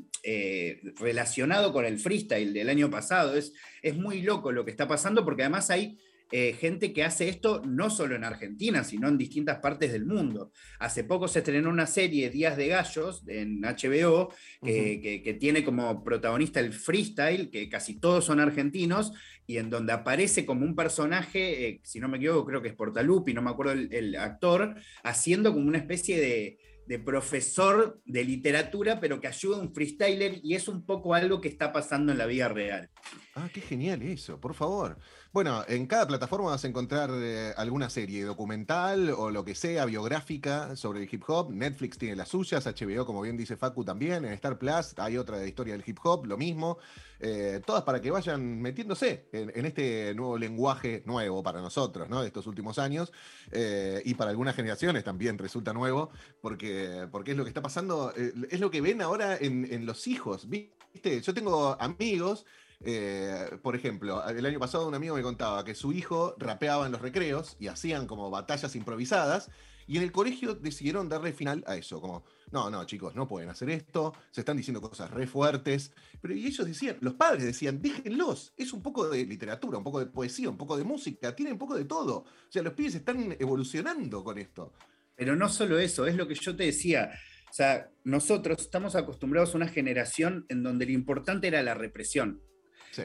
relacionado 1.00 1.74
con 1.74 1.86
el 1.86 1.98
freestyle 1.98 2.54
del 2.54 2.70
año 2.70 2.92
pasado. 2.92 3.36
Es, 3.36 3.52
es 3.82 3.96
muy 3.96 4.22
loco 4.22 4.52
lo 4.52 4.63
que 4.63 4.70
está 4.70 4.88
pasando 4.88 5.25
porque 5.25 5.42
además 5.42 5.72
hay 5.72 5.98
eh, 6.36 6.54
gente 6.54 6.94
que 6.94 7.04
hace 7.04 7.30
esto 7.30 7.62
no 7.63 7.92
solo 7.92 8.16
en 8.16 8.24
Argentina, 8.24 8.84
sino 8.84 9.08
en 9.08 9.20
distintas 9.20 9.60
partes 9.60 9.92
del 9.92 10.08
mundo. 10.08 10.52
Hace 10.80 11.04
poco 11.04 11.28
se 11.28 11.40
estrenó 11.40 11.70
una 11.70 11.86
serie, 11.86 12.32
Días 12.32 12.58
de 12.58 12.70
Gallos, 12.70 13.24
en 13.28 13.62
HBO, 13.62 14.34
que, 14.63 15.38
tiene 15.40 15.63
como 15.63 16.04
protagonista 16.04 16.60
el 16.60 16.74
freestyle, 16.74 17.52
que 17.52 17.70
casi 17.70 18.00
todos 18.00 18.25
son 18.25 18.40
argentinos, 18.40 19.12
y 19.46 19.58
en 19.58 19.70
donde 19.70 19.94
aparece 19.94 20.44
como 20.44 20.66
un 20.66 20.75
personaje, 20.75 21.68
eh, 21.68 21.82
si 21.84 22.00
no 22.00 22.10
me 22.10 22.18
equivoco, 22.18 22.48
creo 22.48 22.63
que 22.63 22.70
es 22.70 22.75
Portalupi, 22.75 23.32
no 23.36 23.44
me 23.44 23.52
acuerdo 23.52 23.74
el, 23.74 24.16
actor, 24.16 24.74
haciendo 25.04 25.54
como 25.54 25.68
una 25.68 25.78
especie 25.78 26.20
de, 26.20 26.58
de 26.88 26.98
profesor 26.98 28.02
de 28.06 28.24
literatura, 28.24 29.00
pero 29.00 29.22
que 29.22 29.28
ayuda 29.28 29.58
a 29.58 29.62
un 29.62 29.72
freestyler 29.72 30.40
y 30.42 30.56
es 30.56 30.68
un 30.68 30.84
poco 30.84 31.13
algo 31.13 31.40
que 31.42 31.48
está 31.48 31.72
pasando 31.72 32.12
en 32.12 32.18
la 32.18 32.25
vida 32.25 32.50
real. 32.50 32.90
Ah, 33.36 33.50
qué 33.54 33.62
genial 33.62 34.02
eso, 34.02 34.40
por 34.40 34.54
favor. 34.54 34.98
Bueno, 35.34 35.63
en 35.68 35.88
cada 35.88 36.06
plataforma 36.06 36.52
vas 36.52 36.63
a 36.63 36.68
encontrar 36.68 37.10
eh, 37.12 37.56
alguna 37.58 37.90
serie 37.90 38.24
documental 38.24 39.10
o 39.10 39.32
lo 39.32 39.44
que 39.44 39.56
sea, 39.56 39.86
biográfica 39.86 40.75
sobre 40.75 41.02
el 41.02 41.10
hip 41.12 41.24
hop. 41.25 41.50
Netflix 41.52 41.98
tiene 41.98 42.16
las 42.16 42.30
suyas, 42.30 42.68
HBO, 42.68 43.04
como 43.04 43.24
bien 43.24 43.36
dice 43.36 43.58
Facu, 43.58 43.84
también. 43.84 44.25
En 44.25 44.34
Star 44.34 44.60
Plus 44.60 44.94
hay 44.98 45.18
otra 45.18 45.40
de 45.40 45.48
historia 45.48 45.74
del 45.74 45.84
hip 45.88 45.98
hop, 46.04 46.28
lo 46.28 46.38
mismo. 46.38 46.78
Eh, 47.20 47.62
todas 47.66 47.82
para 47.82 48.00
que 48.00 48.12
vayan 48.12 48.62
metiéndose 48.62 49.25
en, 49.32 49.66
este 49.66 50.13
nuevo 50.13 50.38
lenguaje 50.38 51.02
nuevo 51.08 51.42
para 51.42 51.62
nosotros, 51.62 52.08
¿no? 52.08 52.22
De 52.22 52.28
estos 52.28 52.46
últimos 52.46 52.78
años. 52.78 53.12
Eh, 53.52 54.04
y 54.06 54.13
para 54.13 54.30
algunas 54.30 54.56
generaciones 54.56 55.04
también 55.04 55.40
resulta 55.40 55.74
nuevo, 55.74 56.12
porque, 56.42 57.08
porque 57.12 57.32
es 57.32 57.38
lo 57.38 57.44
que 57.44 57.50
está 57.50 57.63
pasando, 57.63 58.13
es 58.16 58.60
lo 58.60 58.70
que 58.70 58.82
ven 58.82 59.02
ahora 59.02 59.36
en, 59.36 59.68
en 59.74 59.88
los 59.88 60.06
hijos. 60.06 60.48
¿Viste? 60.48 61.22
Yo 61.22 61.34
tengo 61.34 61.75
amigos 61.82 62.46
eh, 62.86 63.58
por 63.62 63.75
ejemplo, 63.75 64.25
el 64.28 64.46
año 64.46 64.60
pasado 64.60 64.88
un 64.88 64.96
amigo 64.96 65.16
me 65.16 65.22
contaba 65.22 65.63
que 65.63 65.75
su 65.75 65.94
hijo 65.94 66.36
rapeaba 66.38 66.86
en 66.86 66.92
los 66.92 67.02
recreos 67.02 67.56
y 67.60 67.68
hacían 67.68 68.08
como 68.08 68.30
batallas 68.30 68.75
improvisadas. 68.75 69.50
Y 69.86 69.98
en 69.98 70.04
el 70.04 70.12
colegio 70.12 70.56
decidieron 70.56 71.10
darle 71.10 71.34
final 71.34 71.63
a 71.68 71.75
eso, 71.75 72.00
como, 72.00 72.24
no, 72.52 72.70
no, 72.70 72.86
chicos, 72.86 73.16
no 73.16 73.28
pueden 73.28 73.50
hacer 73.50 73.70
esto, 73.70 74.13
se 74.32 74.42
están 74.42 74.56
diciendo 74.56 74.80
cosas 74.80 75.12
re 75.12 75.28
fuertes. 75.28 75.92
Pero 76.22 76.34
y 76.34 76.46
ellos 76.46 76.66
decían, 76.66 76.98
los 77.02 77.16
padres 77.16 77.44
decían, 77.44 77.82
déjenlos, 77.82 78.54
es 78.56 78.72
un 78.72 78.82
poco 78.82 79.10
de 79.10 79.25
literatura, 79.25 79.78
un 79.78 79.84
poco 79.84 80.00
de 80.00 80.06
poesía, 80.06 80.50
un 80.50 80.58
poco 80.58 80.78
de 80.78 80.86
música, 80.86 81.36
tienen 81.36 81.54
un 81.54 81.60
poco 81.60 81.75
de 81.75 81.86
todo. 81.86 82.20
O 82.20 82.52
sea, 82.52 82.63
los 82.63 82.74
pibes 82.74 82.96
están 82.96 83.36
evolucionando 83.40 84.24
con 84.24 84.38
esto. 84.38 84.74
Pero 85.16 85.36
no 85.36 85.50
solo 85.50 85.78
eso, 85.80 86.06
es 86.08 86.16
lo 86.16 86.28
que 86.28 86.36
yo 86.36 86.56
te 86.56 86.63
decía. 86.63 87.12
O 87.50 87.54
sea, 87.54 87.92
nosotros 88.04 88.62
estamos 88.62 88.96
acostumbrados 88.96 89.54
a 89.54 89.58
una 89.58 89.68
generación 89.68 90.46
en 90.50 90.63
donde 90.63 90.86
lo 90.86 90.92
importante 90.92 91.48
era 91.48 91.62
la 91.62 91.75
represión. 91.75 92.42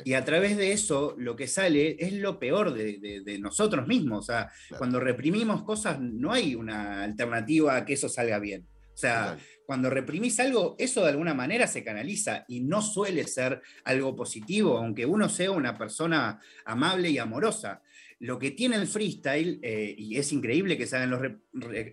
Y 0.05 0.15
a 0.15 0.25
través 0.25 0.57
de 0.57 0.73
eso 0.73 1.15
lo 1.19 1.37
que 1.37 1.47
sale 1.47 1.97
es 1.99 2.13
lo 2.13 2.39
peor 2.39 2.75
de, 2.75 3.39
nosotros 3.41 3.87
mismos. 3.87 4.21
O 4.21 4.23
sea, 4.23 4.51
cuando 4.77 5.01
reprimimos 5.01 5.63
cosas 5.63 6.01
no 6.01 6.33
hay 6.33 6.55
una 6.55 7.03
alternativa 7.03 7.77
a 7.77 7.85
que 7.85 7.95
eso 7.95 8.09
salga 8.09 8.39
bien. 8.39 8.67
O 8.99 9.01
sea, 9.01 9.39
cuando 9.65 9.91
reprimís 9.91 10.41
algo, 10.41 10.75
eso 10.79 11.03
de 11.03 11.11
alguna 11.11 11.33
manera 11.33 11.69
se 11.69 11.85
canaliza 11.85 12.45
y 12.49 12.61
no 12.61 12.83
suele 12.83 13.25
ser 13.29 13.63
algo 13.85 14.17
positivo, 14.17 14.77
aunque 14.77 15.07
uno 15.07 15.29
sea 15.29 15.53
una 15.53 15.79
persona 15.79 16.41
amable 16.65 17.11
y 17.11 17.19
amorosa. 17.19 17.81
Lo 18.19 18.41
que 18.41 18.51
tiene 18.51 18.75
el 18.75 18.89
freestyle, 18.89 19.61
eh, 19.63 19.95
y 19.97 20.17
es 20.17 20.33
increíble 20.33 20.77
que 20.77 20.87
se 20.87 20.97
hagan 20.97 21.11
los 21.11 21.21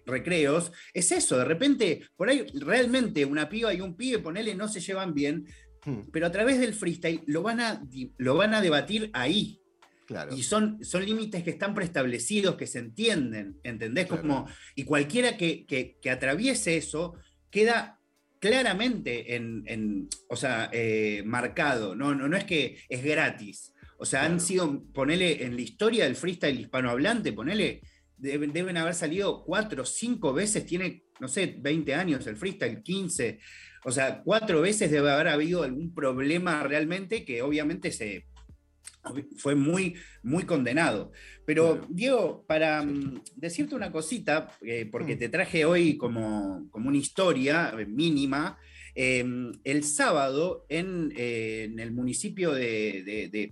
recreos, 0.05 0.71
es 0.95 1.11
eso. 1.11 1.37
De 1.37 1.45
repente, 1.45 2.01
por 2.15 2.29
ahí 2.29 2.47
realmente 2.55 3.23
una 3.23 3.47
piba 3.47 3.71
y 3.71 3.81
un 3.81 3.95
pibe, 3.95 4.17
ponele, 4.17 4.55
no 4.55 4.67
se 4.67 4.79
llevan 4.79 5.13
bien. 5.13 5.45
Pero 6.11 6.27
a 6.27 6.31
través 6.31 6.59
del 6.59 6.73
freestyle 6.73 7.21
lo 7.27 7.43
van 7.43 7.59
a, 7.59 7.83
lo 8.17 8.35
van 8.35 8.53
a 8.53 8.61
debatir 8.61 9.09
ahí. 9.13 9.61
Claro. 10.07 10.35
Y 10.35 10.43
son, 10.43 10.83
son 10.83 11.05
límites 11.05 11.43
que 11.43 11.49
están 11.49 11.73
preestablecidos, 11.73 12.55
que 12.55 12.67
se 12.67 12.79
entienden, 12.79 13.59
¿entendés? 13.63 14.07
Como, 14.07 14.47
y 14.75 14.83
cualquiera 14.83 15.35
que, 15.35 15.65
que, 15.65 16.09
atraviese 16.09 16.77
eso 16.77 17.15
queda 17.49 17.99
claramente 18.39 19.35
en, 19.35 20.09
o 20.29 20.35
sea, 20.35 20.69
eh, 20.71 21.23
marcado, 21.25 21.95
¿no? 21.95 22.13
No, 22.13 22.27
no 22.27 22.37
es 22.37 22.43
que 22.43 22.77
es 22.89 23.03
gratis. 23.03 23.73
O 23.97 24.05
sea, 24.05 24.25
han 24.25 24.39
sido, 24.39 24.83
ponele 24.93 25.43
en 25.43 25.55
la 25.55 25.61
historia 25.61 26.03
del 26.03 26.15
freestyle 26.15 26.59
hispanohablante, 26.59 27.33
ponele, 27.33 27.81
deben, 28.17 28.51
deben 28.51 28.77
haber 28.77 28.93
salido 28.93 29.43
cuatro 29.43 29.83
o 29.83 29.85
cinco 29.85 30.33
veces, 30.33 30.65
tiene, 30.65 31.05
no 31.19 31.27
sé, 31.27 31.55
20 31.59 31.95
años 31.95 32.27
el 32.27 32.35
freestyle, 32.35 32.83
15. 32.83 33.39
O 33.87 33.91
sea, 33.91 34.23
cuatro 34.23 34.61
veces 34.61 34.89
debe 34.89 35.11
haber 35.11 35.27
habido 35.27 35.61
algún 35.61 35.93
problema 35.93 36.63
realmente 36.63 37.23
que 37.23 37.43
obviamente 37.43 37.91
se, 37.91 38.25
fue 39.37 39.53
muy, 39.53 39.95
muy 40.23 40.43
condenado. 40.43 41.11
Pero, 41.45 41.85
Diego, 41.87 42.43
para 42.47 42.81
mm, 42.81 43.21
decirte 43.35 43.75
una 43.75 43.91
cosita, 43.91 44.49
eh, 44.63 44.89
porque 44.91 45.15
mm. 45.15 45.19
te 45.19 45.29
traje 45.29 45.65
hoy 45.65 45.97
como, 45.97 46.67
como 46.71 46.89
una 46.89 46.97
historia 46.97 47.75
eh, 47.77 47.85
mínima, 47.85 48.57
em, 48.95 49.51
el 49.63 49.83
sábado 49.83 50.65
en, 50.69 51.13
eh, 51.15 51.69
el 51.77 51.91
municipio 51.91 52.51
de, 52.53 53.51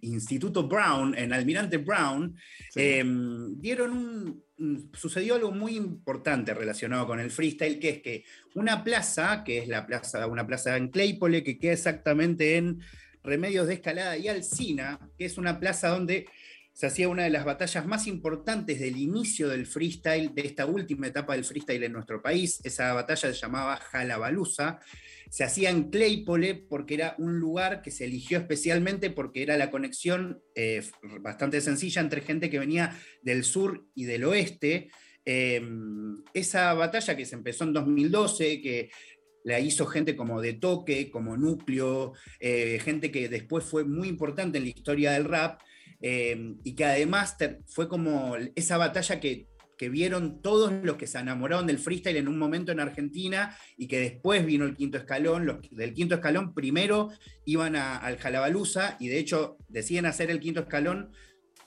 Instituto 0.00 0.68
Brown, 0.68 1.14
en 1.16 1.32
Almirante 1.32 1.76
Brown, 1.78 2.34
em, 2.74 3.60
dieron 3.60 3.92
un, 3.92 4.46
sucedió 4.94 5.34
algo 5.34 5.52
muy 5.52 5.76
importante 5.76 6.54
relacionado 6.54 7.06
con 7.06 7.20
el 7.20 7.30
freestyle, 7.30 7.78
que 7.78 7.88
es 7.90 8.02
que 8.02 8.24
una 8.54 8.82
plaza, 8.82 9.44
que 9.44 9.58
es 9.58 9.68
la 9.68 9.86
plaza, 9.86 10.26
una 10.26 10.46
plaza 10.46 10.76
en 10.76 10.88
Claypole, 10.88 11.42
que 11.42 11.58
queda 11.58 11.72
exactamente 11.72 12.56
en 12.56 12.80
Remedios 13.22 13.66
de 13.66 13.74
Escalada 13.74 14.16
y 14.16 14.28
Alcina, 14.28 15.10
que 15.18 15.26
es 15.26 15.36
una 15.36 15.58
plaza 15.60 15.88
donde 15.88 16.26
se 16.76 16.86
hacía 16.86 17.08
una 17.08 17.24
de 17.24 17.30
las 17.30 17.46
batallas 17.46 17.86
más 17.86 18.06
importantes 18.06 18.78
del 18.78 18.98
inicio 18.98 19.48
del 19.48 19.64
freestyle, 19.64 20.34
de 20.34 20.42
esta 20.42 20.66
última 20.66 21.06
etapa 21.06 21.32
del 21.32 21.46
freestyle 21.46 21.82
en 21.84 21.92
nuestro 21.94 22.20
país. 22.20 22.60
Esa 22.64 22.92
batalla 22.92 23.32
se 23.32 23.40
llamaba 23.40 23.78
Jalabalusa, 23.78 24.78
se 25.30 25.42
hacía 25.42 25.70
en 25.70 25.88
Claypole 25.88 26.66
porque 26.68 26.92
era 26.92 27.14
un 27.16 27.38
lugar 27.38 27.80
que 27.80 27.90
se 27.90 28.04
eligió 28.04 28.36
especialmente 28.36 29.08
porque 29.08 29.42
era 29.42 29.56
la 29.56 29.70
conexión 29.70 30.42
eh, 30.54 30.82
bastante 31.22 31.62
sencilla 31.62 32.02
entre 32.02 32.20
gente 32.20 32.50
que 32.50 32.58
venía 32.58 32.94
del 33.22 33.44
sur 33.44 33.86
y 33.94 34.04
del 34.04 34.24
oeste. 34.24 34.90
Em, 35.24 36.22
esa 36.34 36.74
batalla 36.74 37.16
que 37.16 37.24
se 37.24 37.36
empezó 37.36 37.64
en 37.64 37.72
2012, 37.72 38.60
que 38.60 38.90
la 39.44 39.60
hizo 39.60 39.86
gente 39.86 40.14
como 40.14 40.42
De 40.42 40.52
Toque, 40.52 41.10
como 41.10 41.38
Núcleo, 41.38 42.12
eh, 42.38 42.78
gente 42.84 43.10
que 43.10 43.30
después 43.30 43.64
fue 43.64 43.84
muy 43.84 44.08
importante 44.08 44.58
en 44.58 44.64
la 44.64 44.70
historia 44.70 45.12
del 45.12 45.24
rap, 45.24 45.62
em, 46.06 46.58
y 46.64 46.74
que 46.74 46.84
además 46.84 47.36
fue 47.66 47.88
como 47.88 48.36
esa 48.54 48.76
batalla 48.76 49.20
que 49.20 49.48
que 49.76 49.88
vieron 49.88 50.40
todos 50.42 50.72
los 50.82 50.96
que 50.96 51.06
se 51.06 51.18
enamoraron 51.18 51.66
del 51.66 51.78
freestyle 51.78 52.16
en 52.16 52.28
un 52.28 52.38
momento 52.38 52.72
en 52.72 52.80
Argentina 52.80 53.56
y 53.76 53.88
que 53.88 54.00
después 54.00 54.44
vino 54.44 54.64
el 54.64 54.74
quinto 54.74 54.98
escalón. 54.98 55.46
Los 55.46 55.58
del 55.70 55.92
quinto 55.92 56.14
escalón 56.14 56.54
primero 56.54 57.10
iban 57.44 57.76
al 57.76 58.16
Jalabaluza 58.18 58.96
y 58.98 59.08
de 59.08 59.18
hecho 59.18 59.58
deciden 59.68 60.06
hacer 60.06 60.30
el 60.30 60.40
quinto 60.40 60.60
escalón 60.60 61.12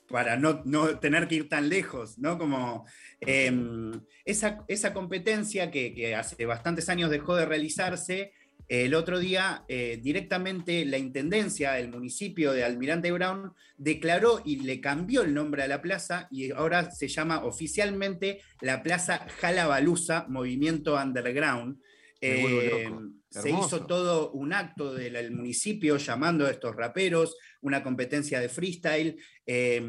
para 0.08 0.38
no, 0.38 0.63
tener 1.00 1.27
que 1.27 1.36
ir 1.36 1.50
tan 1.50 1.69
lejos, 1.69 2.17
¿no? 2.17 2.39
Como 2.39 2.88
em, 3.22 3.91
esa, 4.25 4.65
esa, 4.67 4.91
competencia 4.91 5.69
que, 5.69 5.93
que, 5.93 6.15
hace 6.15 6.48
bastantes 6.48 6.89
años 6.89 7.12
dejó 7.12 7.36
de 7.36 7.46
realizarse, 7.46 8.34
el 8.69 8.93
otro 8.93 9.17
día, 9.17 9.65
eh, 9.67 9.99
directamente 9.99 10.85
la 10.85 10.99
intendencia 10.99 11.71
del 11.71 11.89
municipio 11.89 12.51
de 12.53 12.63
Almirante 12.63 13.11
Brown 13.11 13.51
declaró 13.77 14.43
y 14.45 14.57
le 14.57 14.79
cambió 14.79 15.23
el 15.23 15.33
nombre 15.33 15.63
a 15.63 15.67
la 15.67 15.81
plaza 15.81 16.27
y 16.29 16.51
ahora 16.51 16.91
se 16.91 17.07
llama 17.07 17.43
oficialmente 17.45 18.41
la 18.61 18.83
Plaza 18.83 19.25
Jalabalusa 19.39 20.27
Movimiento 20.29 20.95
Underground. 20.95 21.81
Eh, 22.21 22.88
se 23.31 23.49
hizo 23.49 23.88
todo 23.88 24.31
un 24.33 24.53
acto 24.53 24.93
del 24.93 25.31
municipio 25.31 25.97
llamando 25.97 26.45
a 26.45 26.51
estos 26.51 26.75
raperos, 26.75 27.38
una 27.61 27.81
competencia 27.81 28.39
de 28.39 28.49
freestyle, 28.49 29.17
eh, 29.47 29.81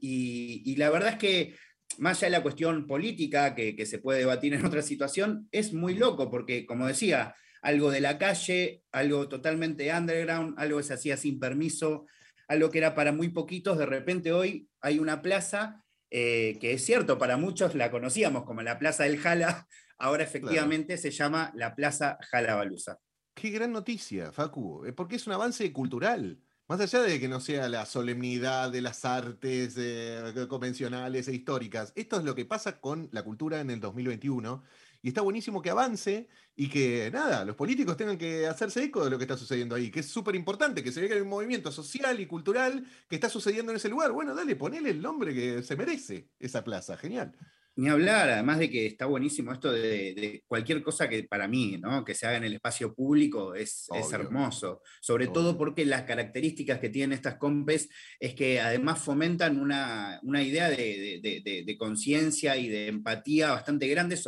y, 0.00 0.76
la 0.76 0.90
verdad 0.90 1.14
es 1.14 1.18
que 1.18 1.54
más 1.98 2.18
allá 2.18 2.26
de 2.26 2.38
la 2.38 2.42
cuestión 2.44 2.86
política 2.86 3.56
que, 3.56 3.74
que 3.74 3.86
se 3.86 3.98
puede 3.98 4.20
debatir 4.20 4.54
en 4.54 4.64
otra 4.64 4.82
situación, 4.82 5.48
es 5.50 5.72
muy 5.72 5.94
loco 5.94 6.30
porque, 6.30 6.66
como 6.66 6.86
decía, 6.86 7.34
algo 7.62 7.90
de 7.90 8.00
la 8.00 8.18
calle, 8.18 8.82
algo 8.92 9.28
totalmente 9.28 9.92
underground, 9.92 10.54
algo 10.58 10.78
que 10.78 10.84
se 10.84 10.94
hacía 10.94 11.16
sin 11.16 11.38
permiso, 11.38 12.06
algo 12.46 12.70
que 12.70 12.78
era 12.78 12.94
para 12.94 13.12
muy 13.12 13.28
poquitos, 13.28 13.78
de 13.78 13.86
repente 13.86 14.32
hoy 14.32 14.68
hay 14.80 14.98
una 14.98 15.22
plaza 15.22 15.84
eh, 16.10 16.56
que 16.60 16.72
es 16.72 16.84
cierto, 16.84 17.18
para 17.18 17.36
muchos 17.36 17.74
la 17.74 17.90
conocíamos 17.90 18.44
como 18.44 18.62
la 18.62 18.78
Plaza 18.78 19.04
del 19.04 19.18
Jala, 19.18 19.68
ahora 19.98 20.24
efectivamente 20.24 20.96
se 20.96 21.10
llama 21.10 21.52
la 21.54 21.74
Plaza 21.74 22.18
Jalabalusa. 22.30 22.98
Qué 23.34 23.50
gran 23.50 23.72
noticia, 23.72 24.32
Facu, 24.32 24.84
eh, 24.84 24.92
porque 24.92 25.16
es 25.16 25.26
un 25.26 25.34
avance 25.34 25.72
cultural. 25.72 26.40
Más 26.66 26.80
allá 26.80 27.00
de 27.00 27.18
que 27.18 27.28
no 27.28 27.40
sea 27.40 27.68
la 27.68 27.86
solemnidad 27.86 28.70
de 28.70 28.82
las 28.82 29.04
artes 29.06 29.74
eh, 29.78 30.46
convencionales 30.48 31.26
e 31.28 31.34
históricas, 31.34 31.92
esto 31.96 32.18
es 32.18 32.24
lo 32.24 32.34
que 32.34 32.44
pasa 32.44 32.80
con 32.80 33.08
la 33.12 33.22
cultura 33.22 33.60
en 33.60 33.70
el 33.70 33.80
2021 33.80 34.64
y 35.02 35.08
está 35.08 35.20
buenísimo 35.20 35.62
que 35.62 35.70
avance 35.70 36.28
y 36.56 36.68
que, 36.68 37.10
nada, 37.12 37.44
los 37.44 37.54
políticos 37.54 37.96
tengan 37.96 38.18
que 38.18 38.46
hacerse 38.46 38.82
eco 38.82 39.04
de 39.04 39.10
lo 39.10 39.18
que 39.18 39.24
está 39.24 39.36
sucediendo 39.36 39.74
ahí, 39.74 39.90
que 39.90 40.00
es 40.00 40.08
súper 40.08 40.34
importante, 40.34 40.82
que 40.82 40.90
se 40.90 41.00
vea 41.00 41.08
que 41.08 41.14
hay 41.16 41.20
un 41.20 41.28
movimiento 41.28 41.70
social 41.70 42.18
y 42.18 42.26
cultural 42.26 42.84
que 43.08 43.14
está 43.14 43.28
sucediendo 43.28 43.70
en 43.72 43.76
ese 43.76 43.88
lugar. 43.88 44.12
Bueno, 44.12 44.34
dale, 44.34 44.56
ponele 44.56 44.90
el 44.90 45.00
nombre 45.00 45.32
que 45.34 45.62
se 45.62 45.76
merece 45.76 46.30
esa 46.40 46.64
plaza, 46.64 46.96
genial. 46.96 47.36
Ni 47.78 47.88
hablar, 47.88 48.28
además 48.28 48.58
de 48.58 48.68
que 48.70 48.86
está 48.86 49.06
buenísimo 49.06 49.52
esto 49.52 49.70
de, 49.70 50.42
cualquier 50.48 50.82
cosa 50.82 51.08
que 51.08 51.22
para 51.22 51.46
mí, 51.46 51.78
¿no? 51.78 52.04
que 52.04 52.12
se 52.12 52.26
haga 52.26 52.38
en 52.38 52.42
el 52.42 52.54
espacio 52.54 52.92
público, 52.92 53.54
es, 53.54 53.86
hermoso. 54.12 54.82
Sobre 55.00 55.28
todo 55.28 55.56
porque 55.56 55.86
las 55.86 56.02
características 56.02 56.80
que 56.80 56.88
tienen 56.88 57.12
estas 57.12 57.36
compes 57.36 57.88
es 58.18 58.34
que 58.34 58.60
además 58.60 58.98
fomentan 58.98 59.60
una, 59.60 60.20
idea 60.42 60.68
de, 60.70 61.76
conciencia 61.78 62.56
y 62.56 62.68
de 62.68 62.88
empatía 62.88 63.52
bastante 63.52 63.86
grande 63.86 64.18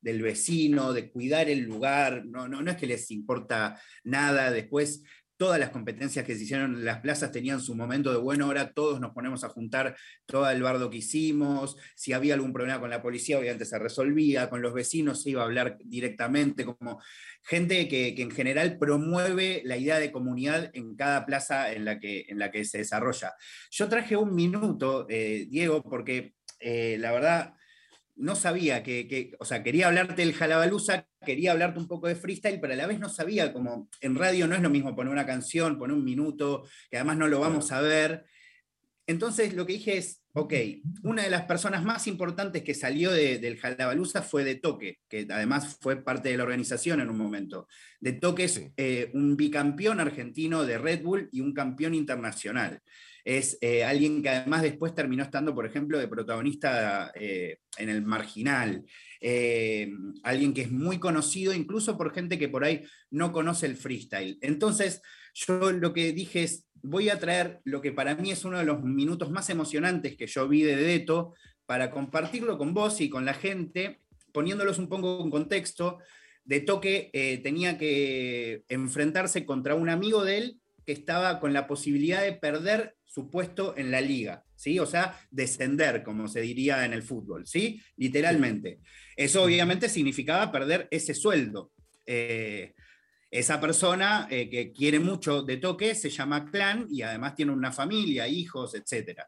del 0.00 0.22
vecino, 0.22 0.92
de 0.92 1.10
cuidar 1.10 1.50
el 1.50 1.62
lugar. 1.62 2.24
No, 2.26 2.46
no, 2.46 2.62
no 2.62 2.70
es 2.70 2.76
que 2.76 2.86
les 2.86 3.10
importa 3.10 3.80
nada 4.04 4.52
después 4.52 5.02
todas 5.40 5.58
las 5.58 5.70
competencias 5.70 6.26
que 6.26 6.36
se 6.36 6.42
hicieron 6.42 6.74
en 6.74 6.84
las 6.84 7.00
plazas 7.00 7.32
tenían 7.32 7.62
su 7.62 7.74
momento 7.74 8.12
de, 8.12 8.18
bueno, 8.18 8.44
ahora 8.44 8.74
todos 8.74 9.00
nos 9.00 9.14
ponemos 9.14 9.42
a 9.42 9.48
juntar 9.48 9.96
todo 10.26 10.50
el 10.50 10.62
bardo 10.62 10.90
que 10.90 10.98
hicimos, 10.98 11.78
si 11.96 12.12
había 12.12 12.34
algún 12.34 12.52
problema 12.52 12.78
con 12.78 12.90
la 12.90 13.00
policía, 13.00 13.38
obviamente 13.38 13.64
se 13.64 13.78
resolvía, 13.78 14.50
con 14.50 14.60
los 14.60 14.74
vecinos 14.74 15.22
se 15.22 15.30
iba 15.30 15.40
a 15.40 15.46
hablar 15.46 15.78
directamente, 15.82 16.66
como 16.66 17.00
gente 17.42 17.88
que, 17.88 18.08
en 18.18 18.30
general 18.30 18.76
promueve 18.76 19.62
la 19.64 19.78
idea 19.78 19.98
de 19.98 20.12
comunidad 20.12 20.68
en 20.74 20.94
cada 20.94 21.24
plaza 21.24 21.72
en 21.72 21.86
la 21.86 21.98
que, 21.98 22.26
en 22.28 22.38
la 22.38 22.50
que 22.50 22.66
se 22.66 22.76
desarrolla. 22.76 23.32
Yo 23.70 23.88
traje 23.88 24.18
un 24.18 24.34
minuto, 24.34 25.06
eh, 25.08 25.46
Diego, 25.48 25.82
porque 25.82 26.34
eh, 26.58 26.98
la 27.00 27.12
verdad 27.12 27.54
no 28.20 28.34
sabía 28.34 28.82
que, 28.82 29.34
o 29.38 29.44
sea, 29.44 29.62
quería 29.62 29.88
hablarte 29.88 30.22
del 30.22 30.34
Jalabalusa, 30.34 31.08
quería 31.24 31.52
hablarte 31.52 31.80
un 31.80 31.88
poco 31.88 32.06
de 32.06 32.14
freestyle, 32.14 32.60
pero 32.60 32.74
a 32.74 32.76
la 32.76 32.86
vez 32.86 33.00
no 33.00 33.08
sabía, 33.08 33.52
como 33.52 33.88
en 34.00 34.14
radio 34.14 34.46
no 34.46 34.54
es 34.54 34.62
lo 34.62 34.70
mismo 34.70 34.94
poner 34.94 35.12
una 35.12 35.26
canción, 35.26 35.78
poner 35.78 35.96
un 35.96 36.04
minuto, 36.04 36.64
que 36.90 36.98
además 36.98 37.16
no 37.16 37.28
lo 37.28 37.40
vamos 37.40 37.72
a 37.72 37.80
ver. 37.80 38.26
Entonces 39.06 39.54
lo 39.54 39.66
que 39.66 39.72
dije 39.72 39.96
es, 39.96 40.22
ok, 40.34 40.54
una 41.02 41.22
de 41.22 41.30
las 41.30 41.42
personas 41.42 41.82
más 41.82 42.06
importantes 42.06 42.62
que 42.62 42.74
salió 42.74 43.10
del 43.10 43.58
Jalabalusa 43.58 44.22
fue 44.22 44.44
de 44.44 44.54
Toque, 44.54 45.00
que 45.08 45.26
además 45.28 45.78
fue 45.80 45.96
parte 45.96 46.28
de 46.28 46.36
la 46.36 46.44
organización 46.44 47.00
en 47.00 47.10
un 47.10 47.18
momento. 47.18 47.66
De 48.00 48.12
Toque 48.12 48.44
es 48.44 48.62
eh, 48.76 49.10
un 49.14 49.36
bicampeón 49.36 49.98
argentino 49.98 50.64
de 50.64 50.78
Red 50.78 51.02
Bull 51.02 51.28
y 51.32 51.40
un 51.40 51.54
campeón 51.54 51.94
internacional 51.94 52.82
es 53.24 53.58
eh, 53.60 53.84
alguien 53.84 54.22
que 54.22 54.28
además 54.28 54.62
después 54.62 54.94
terminó 54.94 55.22
estando, 55.22 55.54
por 55.54 55.66
ejemplo, 55.66 55.98
de 55.98 56.08
protagonista 56.08 57.12
eh, 57.14 57.58
en 57.78 57.88
El 57.88 58.02
Marginal, 58.02 58.84
eh, 59.20 59.92
alguien 60.22 60.54
que 60.54 60.62
es 60.62 60.70
muy 60.70 60.98
conocido 60.98 61.52
incluso 61.52 61.96
por 61.96 62.14
gente 62.14 62.38
que 62.38 62.48
por 62.48 62.64
ahí 62.64 62.84
no 63.10 63.32
conoce 63.32 63.66
el 63.66 63.76
freestyle. 63.76 64.38
Entonces, 64.40 65.02
yo 65.34 65.72
lo 65.72 65.92
que 65.92 66.12
dije 66.12 66.42
es, 66.42 66.66
voy 66.82 67.08
a 67.08 67.18
traer 67.18 67.60
lo 67.64 67.80
que 67.80 67.92
para 67.92 68.14
mí 68.14 68.30
es 68.30 68.44
uno 68.44 68.58
de 68.58 68.64
los 68.64 68.82
minutos 68.82 69.30
más 69.30 69.50
emocionantes 69.50 70.16
que 70.16 70.26
yo 70.26 70.48
vi 70.48 70.62
de 70.62 70.76
Deto 70.76 71.34
para 71.66 71.90
compartirlo 71.90 72.58
con 72.58 72.74
vos 72.74 73.00
y 73.00 73.10
con 73.10 73.24
la 73.24 73.34
gente, 73.34 74.00
poniéndolos 74.32 74.78
un 74.78 74.88
poco 74.88 75.22
en 75.22 75.30
contexto. 75.30 75.98
De 76.44 76.60
toque 76.60 77.40
tenía 77.44 77.78
que 77.78 78.64
enfrentarse 78.68 79.44
contra 79.44 79.74
un 79.76 79.88
amigo 79.88 80.24
de 80.24 80.38
él 80.38 80.60
que 80.84 80.92
estaba 80.92 81.38
con 81.38 81.52
la 81.52 81.66
posibilidad 81.68 82.22
de 82.22 82.32
perder 82.32 82.96
su 83.10 83.28
puesto 83.28 83.76
en 83.76 83.90
la 83.90 84.00
liga, 84.00 84.44
¿sí? 84.54 84.78
O 84.78 84.86
sea, 84.86 85.18
descender, 85.32 86.04
como 86.04 86.28
se 86.28 86.42
diría 86.42 86.84
en 86.84 86.92
el 86.92 87.02
fútbol, 87.02 87.44
¿sí? 87.44 87.82
Literalmente. 87.96 88.78
Eso 89.16 89.42
obviamente 89.42 89.88
significaba 89.88 90.52
perder 90.52 90.86
ese 90.92 91.12
sueldo. 91.12 91.72
Eh, 92.06 92.72
esa 93.28 93.60
persona 93.60 94.28
eh, 94.30 94.48
que 94.48 94.70
quiere 94.70 95.00
mucho 95.00 95.42
de 95.42 95.56
toque 95.56 95.96
se 95.96 96.08
llama 96.08 96.50
clan 96.50 96.86
y 96.88 97.02
además 97.02 97.34
tiene 97.34 97.50
una 97.50 97.72
familia, 97.72 98.28
hijos, 98.28 98.74
etc. 98.74 99.22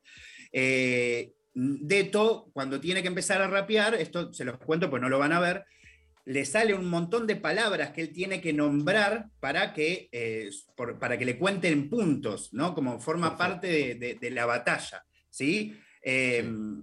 Eh, 0.52 1.32
Deto, 1.54 2.50
cuando 2.52 2.80
tiene 2.80 3.02
que 3.02 3.08
empezar 3.08 3.42
a 3.42 3.48
rapear, 3.48 3.96
esto 3.96 4.32
se 4.32 4.44
los 4.44 4.58
cuento 4.58 4.88
pues 4.88 5.02
no 5.02 5.08
lo 5.08 5.18
van 5.18 5.32
a 5.32 5.40
ver, 5.40 5.64
le 6.24 6.44
sale 6.44 6.74
un 6.74 6.88
montón 6.88 7.26
de 7.26 7.36
palabras 7.36 7.90
que 7.90 8.02
él 8.02 8.12
tiene 8.12 8.40
que 8.40 8.52
nombrar 8.52 9.30
para 9.40 9.72
que, 9.72 10.08
eh, 10.12 10.50
para 11.00 11.18
que 11.18 11.24
le 11.24 11.38
cuenten 11.38 11.88
puntos, 11.88 12.52
¿no? 12.52 12.74
Como 12.74 13.00
forma 13.00 13.36
parte 13.36 13.94
de, 13.96 14.30
la 14.30 14.46
batalla, 14.46 15.04
¿sí? 15.30 15.76
Em, 16.00 16.82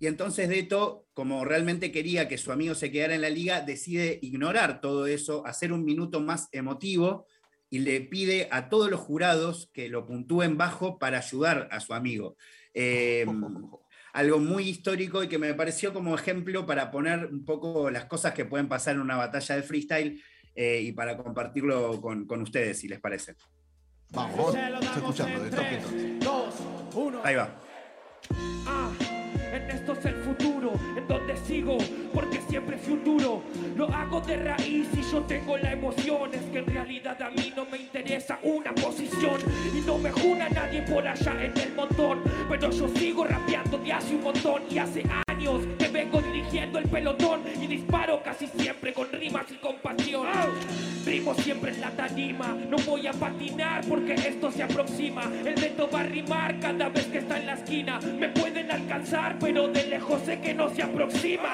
y 0.00 0.06
entonces 0.08 0.48
Deto, 0.48 1.06
como 1.14 1.44
realmente 1.44 1.92
quería 1.92 2.26
que 2.26 2.38
su 2.38 2.50
amigo 2.50 2.74
se 2.74 2.90
quedara 2.90 3.14
en 3.14 3.22
la 3.22 3.30
liga, 3.30 3.60
decide 3.60 4.18
ignorar 4.20 4.80
todo 4.80 5.06
eso, 5.06 5.46
hacer 5.46 5.72
un 5.72 5.84
minuto 5.84 6.20
más 6.20 6.48
emotivo 6.50 7.26
y 7.70 7.78
le 7.78 8.00
pide 8.00 8.48
a 8.50 8.68
todos 8.68 8.90
los 8.90 9.00
jurados 9.00 9.70
que 9.72 9.88
lo 9.88 10.04
puntúen 10.04 10.58
bajo 10.58 10.98
para 10.98 11.18
ayudar 11.18 11.68
a 11.70 11.78
su 11.78 11.94
amigo. 11.94 12.36
Em, 12.74 13.28
algo 14.12 14.38
muy 14.38 14.68
histórico 14.68 15.22
y 15.22 15.28
que 15.28 15.38
me 15.38 15.54
pareció 15.54 15.92
como 15.92 16.14
ejemplo 16.14 16.66
para 16.66 16.90
poner 16.90 17.26
un 17.26 17.44
poco 17.44 17.90
las 17.90 18.04
cosas 18.04 18.34
que 18.34 18.44
pueden 18.44 18.68
pasar 18.68 18.94
en 18.94 19.00
una 19.00 19.16
batalla 19.16 19.56
de 19.56 19.62
freestyle 19.62 20.22
eh, 20.54 20.80
y 20.82 20.92
para 20.92 21.16
compartirlo 21.16 22.00
con, 22.00 22.42
ustedes, 22.42 22.78
si 22.78 22.88
les 22.88 23.00
parece. 23.00 23.36
Vamos, 24.10 24.54
vamos 24.54 24.96
escuchando, 24.96 25.44
de 25.44 25.50
Ahí 27.24 27.34
va. 27.34 27.58
Ah, 28.66 28.90
en 29.52 29.70
esto 29.70 29.92
es 29.94 30.04
el 30.04 30.16
futuro, 30.16 30.71
donde 31.12 31.36
sigo, 31.36 31.76
porque 32.14 32.40
siempre 32.48 32.78
fui 32.78 32.94
un 32.94 33.04
duro. 33.04 33.42
Lo 33.76 33.86
hago 33.88 34.20
de 34.22 34.36
raíz 34.36 34.88
y 34.96 35.02
yo 35.02 35.20
tengo 35.22 35.58
la 35.58 35.72
emoción. 35.72 36.32
Es 36.32 36.42
que 36.50 36.58
en 36.58 36.66
realidad 36.66 37.20
a 37.20 37.30
mí 37.30 37.52
no 37.54 37.66
me 37.66 37.78
interesa 37.78 38.38
una 38.42 38.74
posición 38.74 39.38
y 39.76 39.80
no 39.86 39.98
me 39.98 40.10
juna 40.10 40.48
nadie 40.48 40.82
por 40.82 41.06
allá 41.06 41.32
en 41.44 41.58
el 41.58 41.74
montón. 41.74 42.22
Pero 42.48 42.70
yo 42.70 42.88
sigo 42.88 43.24
rapeando 43.24 43.76
de 43.78 43.92
hace 43.92 44.14
un 44.14 44.22
montón 44.22 44.62
y 44.70 44.78
hace 44.78 45.02
años 45.02 45.31
que 45.42 45.88
vengo 45.88 46.22
dirigiendo 46.22 46.78
el 46.78 46.88
pelotón 46.88 47.40
y 47.60 47.66
disparo 47.66 48.22
casi 48.22 48.46
siempre 48.46 48.92
con 48.92 49.10
rimas 49.10 49.44
y 49.50 49.56
compasión. 49.56 50.28
Rimo 51.04 51.34
siempre 51.34 51.72
en 51.72 51.80
la 51.80 51.90
tarima, 51.90 52.56
no 52.68 52.76
voy 52.86 53.08
a 53.08 53.12
patinar 53.12 53.84
porque 53.88 54.14
esto 54.14 54.52
se 54.52 54.62
aproxima. 54.62 55.24
El 55.44 55.56
reto 55.56 55.90
va 55.92 56.00
a 56.00 56.04
rimar 56.04 56.60
cada 56.60 56.88
vez 56.90 57.06
que 57.06 57.18
está 57.18 57.38
en 57.38 57.46
la 57.46 57.54
esquina. 57.54 57.98
Me 57.98 58.28
pueden 58.28 58.70
alcanzar, 58.70 59.36
pero 59.40 59.66
de 59.66 59.84
lejos 59.88 60.22
sé 60.22 60.40
que 60.40 60.54
no 60.54 60.72
se 60.72 60.84
aproxima. 60.84 61.50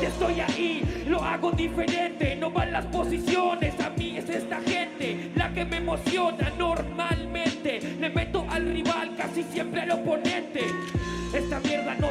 Estoy 0.00 0.40
ahí, 0.40 1.04
lo 1.06 1.22
hago 1.22 1.52
diferente, 1.52 2.36
no 2.36 2.50
van 2.50 2.72
las 2.72 2.86
posiciones, 2.86 3.78
a 3.80 3.90
mí 3.90 4.16
es 4.16 4.30
esta 4.30 4.62
gente 4.62 5.30
la 5.34 5.52
que 5.52 5.66
me 5.66 5.76
emociona 5.76 6.50
normalmente. 6.56 7.80
Le 8.00 8.08
meto 8.08 8.46
al 8.48 8.64
rival, 8.72 9.14
casi 9.14 9.42
siempre 9.42 9.82
al 9.82 9.90
oponente. 9.90 10.64
Esta 11.34 11.60
mierda 11.60 11.94
no 11.96 12.10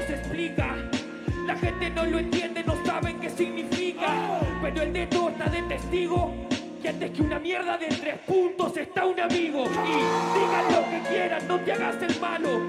El 5.06 5.12
dedo 5.12 5.30
está 5.30 5.46
de 5.46 5.62
testigo. 5.64 6.34
Que 6.82 6.90
antes 6.90 7.12
que 7.12 7.22
una 7.22 7.40
mierda 7.40 7.78
de 7.78 7.88
tres 7.88 8.20
puntos 8.26 8.76
está 8.76 9.06
un 9.06 9.20
amigo. 9.20 9.66
Y 9.66 10.40
digan 10.40 10.66
lo 10.72 10.90
que 10.90 11.10
quieran, 11.10 11.48
no 11.48 11.60
te 11.60 11.72
hagas 11.72 12.02
el 12.02 12.20
malo. 12.20 12.60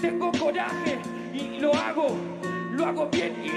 Tengo 0.00 0.30
coraje 0.32 0.98
y 1.34 1.58
lo 1.58 1.74
hago, 1.74 2.16
lo 2.72 2.86
hago 2.86 3.08
bien 3.10 3.34
y. 3.44 3.50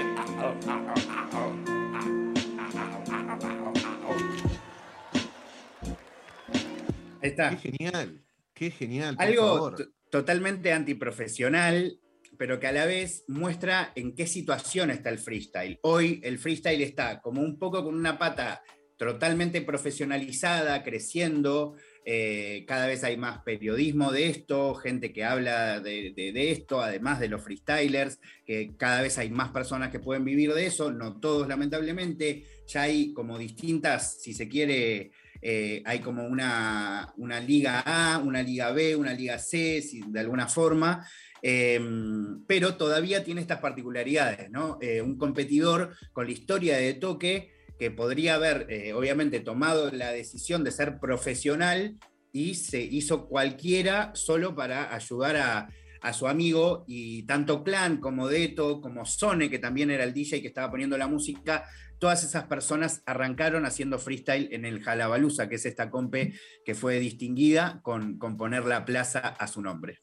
está. 7.22 7.50
Qué 7.50 7.56
genial, 7.56 8.24
qué 8.52 8.70
genial. 8.70 9.16
Algo 9.18 9.74
totalmente 10.10 10.72
antiprofesional, 10.72 12.00
pero 12.38 12.60
que 12.60 12.66
a 12.66 12.72
la 12.72 12.86
vez 12.86 13.24
muestra 13.28 13.92
en 13.94 14.14
qué 14.14 14.26
situación 14.26 14.90
está 14.90 15.10
el 15.10 15.18
freestyle. 15.18 15.78
Hoy 15.82 16.20
el 16.24 16.38
freestyle 16.38 16.82
está 16.82 17.20
como 17.20 17.40
un 17.40 17.58
poco 17.58 17.82
con 17.84 17.94
una 17.94 18.18
pata 18.18 18.62
totalmente 18.96 19.60
profesionalizada, 19.60 20.82
creciendo, 20.82 21.74
eh, 22.06 22.64
cada 22.66 22.86
vez 22.86 23.02
hay 23.02 23.16
más 23.16 23.42
periodismo 23.42 24.12
de 24.12 24.28
esto, 24.28 24.74
gente 24.74 25.12
que 25.12 25.24
habla 25.24 25.80
de, 25.80 26.32
esto, 26.50 26.80
además 26.80 27.18
de 27.18 27.28
los 27.28 27.42
freestylers, 27.42 28.20
que 28.46 28.76
cada 28.76 29.02
vez 29.02 29.18
hay 29.18 29.30
más 29.30 29.50
personas 29.50 29.90
que 29.90 30.00
pueden 30.00 30.24
vivir 30.24 30.52
de 30.52 30.66
eso, 30.66 30.92
no 30.92 31.18
todos 31.18 31.48
lamentablemente, 31.48 32.44
ya 32.66 32.82
hay 32.82 33.12
como 33.14 33.38
distintas, 33.38 34.20
si 34.20 34.34
se 34.34 34.48
quiere, 34.48 35.12
eh, 35.40 35.82
hay 35.84 36.00
como 36.00 36.26
una, 36.26 37.12
una, 37.16 37.40
liga 37.40 37.82
A, 37.84 38.18
una 38.18 38.42
liga 38.42 38.70
B, 38.72 38.94
una 38.96 39.14
liga 39.14 39.38
C, 39.38 39.82
de 40.06 40.20
alguna 40.20 40.46
forma, 40.46 41.06
em, 41.46 42.42
pero 42.46 42.76
todavía 42.76 43.22
tiene 43.22 43.42
estas 43.42 43.58
particularidades, 43.58 44.50
¿no? 44.50 44.78
Eh, 44.80 45.02
un 45.02 45.18
competidor 45.18 45.94
con 46.14 46.24
la 46.24 46.32
historia 46.32 46.78
de 46.78 46.94
toque 46.94 47.52
que 47.78 47.90
podría 47.90 48.36
haber, 48.36 48.66
eh, 48.70 48.94
obviamente, 48.94 49.40
tomado 49.40 49.90
la 49.90 50.10
decisión 50.10 50.64
de 50.64 50.70
ser 50.70 50.98
profesional 50.98 51.98
y 52.32 52.54
se 52.54 52.80
hizo 52.80 53.26
cualquiera 53.28 54.12
solo 54.14 54.54
para 54.54 54.94
ayudar 54.94 55.36
a, 55.36 55.68
su 56.12 56.28
amigo 56.28 56.84
y 56.86 57.22
tanto 57.22 57.64
Clan 57.64 57.96
como 57.96 58.28
Deto, 58.28 58.82
como 58.82 59.06
Sone, 59.06 59.48
que 59.48 59.58
también 59.58 59.90
era 59.90 60.04
el 60.04 60.12
DJ 60.12 60.42
que 60.42 60.48
estaba 60.48 60.70
poniendo 60.70 60.98
la 60.98 61.08
música, 61.08 61.64
todas 61.98 62.22
esas 62.24 62.44
personas 62.44 63.02
arrancaron 63.06 63.64
haciendo 63.64 63.98
freestyle 63.98 64.50
en 64.52 64.66
el 64.66 64.82
Jalabalusa, 64.82 65.48
que 65.48 65.54
es 65.54 65.64
esta 65.64 65.90
compe 65.90 66.34
que 66.66 66.74
fue 66.74 67.00
distinguida 67.00 67.80
con, 67.82 68.18
con 68.18 68.36
poner 68.36 68.66
la 68.66 68.84
plaza 68.84 69.20
a 69.20 69.46
su 69.46 69.62
nombre. 69.62 70.00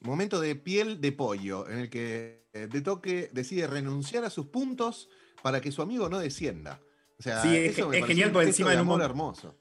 Momento 0.00 0.40
de 0.40 0.56
piel 0.56 1.00
de 1.00 1.12
pollo, 1.12 1.68
en 1.68 1.78
el 1.78 1.90
que 1.90 2.46
eh, 2.52 2.66
De 2.66 2.80
Toque 2.80 3.30
decide 3.32 3.66
renunciar 3.66 4.24
a 4.24 4.30
sus 4.30 4.46
puntos 4.46 5.08
para 5.42 5.60
que 5.60 5.72
su 5.72 5.82
amigo 5.82 6.08
no 6.08 6.18
descienda 6.18 6.80
sí, 7.20 7.56
es, 7.56 7.76
genial 8.06 8.32
por 8.32 8.44
encima 8.44 8.70
de 8.70 8.80
un 8.80 8.86
momento 8.86 9.06
hermoso. 9.06 9.56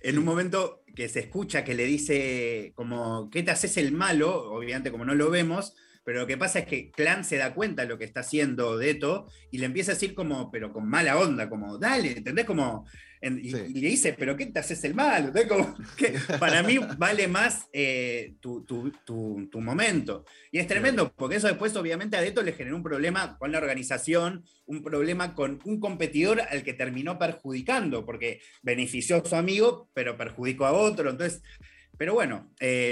En 0.00 0.18
un 0.18 0.24
momento 0.24 0.84
que 0.94 1.08
se 1.08 1.20
escucha 1.20 1.64
que 1.64 1.74
le 1.74 1.84
dice 1.84 2.72
como, 2.76 3.30
¿qué 3.30 3.42
te 3.42 3.50
haces 3.50 3.76
el 3.76 3.92
malo? 3.92 4.52
Obviamente 4.52 4.90
como 4.90 5.04
no 5.04 5.14
lo 5.14 5.30
vemos, 5.30 5.74
pero 6.06 6.20
lo 6.20 6.26
que 6.28 6.38
pasa 6.38 6.60
es 6.60 6.66
que 6.66 6.92
Clan 6.92 7.24
se 7.24 7.36
da 7.36 7.52
cuenta 7.52 7.82
de 7.82 7.88
lo 7.88 7.98
que 7.98 8.04
está 8.04 8.20
haciendo 8.20 8.78
Deto 8.78 9.28
y 9.50 9.58
le 9.58 9.66
empieza 9.66 9.90
a 9.90 9.94
decir 9.94 10.14
como, 10.14 10.52
pero 10.52 10.72
con 10.72 10.88
mala 10.88 11.18
onda, 11.18 11.48
como, 11.48 11.78
dale, 11.78 12.12
¿entendés? 12.18 12.44
Como, 12.44 12.86
y, 13.20 13.50
le 13.50 13.88
dice, 13.88 14.14
pero 14.16 14.36
¿qué 14.36 14.46
te 14.46 14.60
haces 14.60 14.84
el 14.84 14.94
mal? 14.94 15.32
para 16.38 16.62
mí 16.62 16.78
vale 16.96 17.26
más 17.26 17.66
eh, 17.72 18.36
tu, 18.38 18.64
momento. 19.54 20.24
Y 20.52 20.60
es 20.60 20.68
tremendo, 20.68 21.12
porque 21.12 21.36
eso 21.36 21.48
después 21.48 21.74
obviamente 21.74 22.16
a 22.16 22.20
Deto 22.20 22.40
le 22.40 22.52
generó 22.52 22.76
un 22.76 22.84
problema 22.84 23.36
con 23.36 23.50
la 23.50 23.58
organización, 23.58 24.44
un 24.64 24.84
problema 24.84 25.34
con 25.34 25.58
un 25.64 25.80
competidor 25.80 26.40
al 26.40 26.62
que 26.62 26.72
terminó 26.72 27.18
perjudicando, 27.18 28.06
porque 28.06 28.40
benefició 28.62 29.16
a 29.16 29.24
su 29.24 29.34
amigo, 29.34 29.90
pero 29.92 30.16
perjudicó 30.16 30.66
a 30.66 30.72
otro. 30.72 31.10
Entonces, 31.10 31.42
pero 31.98 32.14
bueno, 32.14 32.50
eh, 32.60 32.90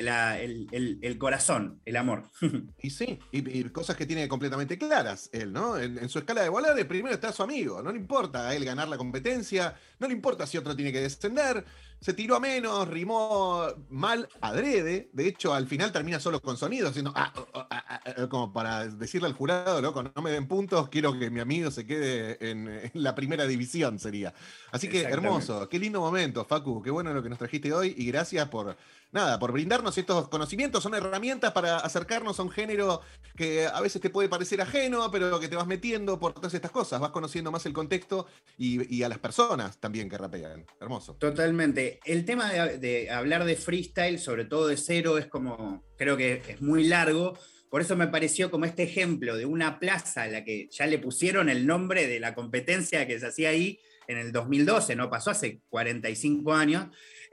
el, 0.73 1.19
corazón, 1.19 1.81
el 1.85 1.97
amor. 1.97 2.25
Y 2.83 2.91
sí, 2.91 3.19
y, 3.33 3.65
cosas 3.65 3.97
que 3.97 4.07
tiene 4.07 4.29
completamente 4.29 4.79
claras 4.79 5.31
él, 5.33 5.53
¿no? 5.53 5.79
En, 5.79 6.09
su 6.09 6.19
escala 6.19 6.43
de 6.43 6.49
valores, 6.49 6.85
primero 6.85 7.15
está 7.15 7.33
su 7.33 7.43
amigo, 7.43 7.83
no 7.83 7.93
le 7.93 7.99
importa 7.99 8.49
a 8.49 8.55
él 8.55 8.65
ganar 8.65 8.89
la 8.89 8.99
competencia, 8.99 9.75
no 9.99 10.07
le 10.07 10.13
importa 10.13 10.47
si 10.47 10.59
otro 10.59 10.77
tiene 10.77 10.93
que 10.93 11.01
descender, 11.01 11.65
se 12.01 12.13
tiró 12.13 12.37
a 12.37 12.41
menos, 12.41 12.87
rimó 12.89 13.67
mal 13.89 14.29
adrede, 14.41 15.09
de 15.13 15.27
hecho 15.27 15.55
al 15.55 15.67
final 15.67 15.91
termina 15.91 16.21
solo 16.21 16.41
con 16.41 16.57
sonido, 16.57 16.89
haciendo 16.89 17.13
ah, 17.17 17.33
oh, 17.37 17.47
oh, 17.55 17.67
ah, 17.71 18.01
ah, 18.05 18.27
como 18.29 18.53
para 18.53 18.87
decirle 18.87 19.29
al 19.29 19.33
jurado, 19.33 19.81
loco, 19.81 20.03
no 20.03 20.23
me 20.23 20.31
den 20.31 20.47
puntos, 20.47 20.89
quiero 20.91 21.19
que 21.19 21.31
mi 21.31 21.41
amigo 21.41 21.71
se 21.71 21.87
quede 21.87 22.37
en, 22.51 22.91
la 22.93 23.15
primera 23.15 23.47
división, 23.47 23.99
sería. 23.99 24.35
Así 24.71 24.89
que 24.89 25.03
hermoso, 25.03 25.69
qué 25.69 25.79
lindo 25.79 26.01
momento, 26.01 26.45
Facu, 26.45 26.83
qué 26.83 26.91
bueno 26.91 27.15
lo 27.15 27.23
que 27.23 27.31
nos 27.31 27.39
trajiste 27.39 27.73
hoy 27.73 27.95
y 27.97 28.07
gracias 28.07 28.49
por 28.49 28.77
nada, 29.15 29.39
por 29.39 29.53
brindarnos 29.53 29.97
estos 29.97 30.29
conocimientos, 30.29 30.83
son 30.83 30.95
herramientas 30.95 31.53
para 31.53 31.79
acercarnos 31.79 32.39
a 32.39 32.43
un 32.43 32.51
género 32.51 33.01
que 33.37 33.67
a 33.67 33.81
veces 33.81 34.03
te 34.03 34.11
puede 34.11 34.29
parecer 34.29 34.61
ajeno, 34.61 35.11
pero 35.11 35.39
que 35.39 35.49
te 35.49 35.57
vas 35.57 35.67
metiendo 35.67 36.19
por 36.19 36.35
todas 36.35 36.53
estas 36.53 36.73
cosas, 36.73 37.01
vas 37.01 37.13
conociendo 37.13 37.53
más 37.53 37.65
el 37.65 37.73
contexto 37.73 38.27
y, 38.59 39.03
a 39.05 39.09
las 39.09 39.19
personas 39.19 39.79
también 39.79 40.09
que 40.09 40.19
rapean. 40.19 40.67
Hermoso. 40.81 41.15
Totalmente. 41.15 42.01
El 42.05 42.25
tema 42.25 42.51
de, 42.51 43.09
hablar 43.11 43.45
de 43.45 43.55
freestyle, 43.55 44.19
sobre 44.19 44.47
todo 44.47 44.67
de 44.67 44.77
cero, 44.77 45.17
es 45.17 45.27
como, 45.27 45.85
creo 45.97 46.17
que 46.17 46.43
es 46.49 46.61
muy 46.61 46.85
largo. 46.85 47.39
Por 47.71 47.83
eso 47.83 47.97
me 47.97 48.09
pareció 48.09 48.51
como 48.51 48.65
este 48.65 48.83
ejemplo 48.83 49.37
de 49.37 49.47
una 49.47 49.79
plaza 49.79 50.23
a 50.23 50.29
la 50.29 50.45
que 50.45 50.69
ya 50.71 50.87
le 50.87 50.99
pusieron 50.99 51.49
el 51.49 51.67
nombre 51.67 52.09
de 52.09 52.19
la 52.19 52.35
competencia 52.35 53.07
que 53.07 53.21
se 53.21 53.27
hacía 53.27 53.51
ahí 53.51 53.79
en 54.07 54.19
el 54.19 54.33
2012, 54.33 54.97
no 54.97 55.11
pasó 55.11 55.31
hace 55.31 55.61
45 55.69 56.53
años, 56.53 56.87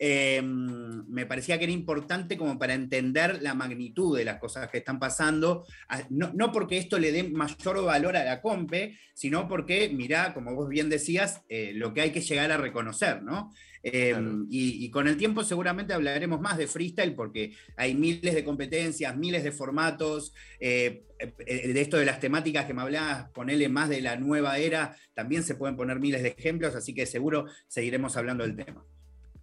Em, 0.03 1.05
me 1.09 1.27
parecía 1.27 1.59
que 1.59 1.65
era 1.65 1.73
importante 1.73 2.35
como 2.35 2.57
para 2.57 2.73
entender 2.73 3.39
la 3.43 3.53
magnitud 3.53 4.17
de 4.17 4.25
las 4.25 4.39
cosas 4.39 4.67
que 4.67 4.79
están 4.79 4.97
pasando, 4.97 5.63
no, 6.09 6.51
porque 6.51 6.79
esto 6.79 6.97
le 6.97 7.11
dé 7.11 7.21
mayor 7.23 7.85
valor 7.85 8.17
a 8.17 8.23
la 8.23 8.41
compe, 8.41 8.97
sino 9.13 9.47
porque, 9.47 9.89
mirá, 9.89 10.33
como 10.33 10.55
vos 10.55 10.69
bien 10.69 10.89
decías, 10.89 11.43
eh, 11.49 11.73
lo 11.75 11.93
que 11.93 12.01
hay 12.01 12.09
que 12.09 12.21
llegar 12.21 12.51
a 12.51 12.57
reconocer, 12.57 13.21
¿no? 13.21 13.51
Em, 13.83 14.47
y, 14.49 14.89
con 14.89 15.07
el 15.07 15.17
tiempo 15.17 15.43
seguramente 15.43 15.93
hablaremos 15.93 16.41
más 16.41 16.57
de 16.57 16.65
freestyle 16.65 17.13
porque 17.13 17.53
hay 17.77 17.93
miles 17.93 18.33
de 18.33 18.43
competencias, 18.43 19.15
miles 19.15 19.43
de 19.43 19.51
formatos. 19.51 20.33
Eh, 20.59 21.05
eh, 21.19 21.73
de 21.73 21.81
esto 21.81 21.97
de 21.97 22.05
las 22.05 22.19
temáticas 22.19 22.65
que 22.65 22.73
me 22.73 22.81
hablabas, 22.81 23.29
ponerle 23.29 23.69
más 23.69 23.87
de 23.87 24.01
la 24.01 24.15
nueva 24.15 24.57
era, 24.57 24.95
también 25.13 25.43
se 25.43 25.53
pueden 25.53 25.77
poner 25.77 25.99
miles 25.99 26.23
de 26.23 26.29
ejemplos, 26.29 26.73
así 26.73 26.95
que 26.95 27.05
seguro 27.05 27.45
seguiremos 27.67 28.17
hablando 28.17 28.43
del 28.43 28.55
tema. 28.55 28.83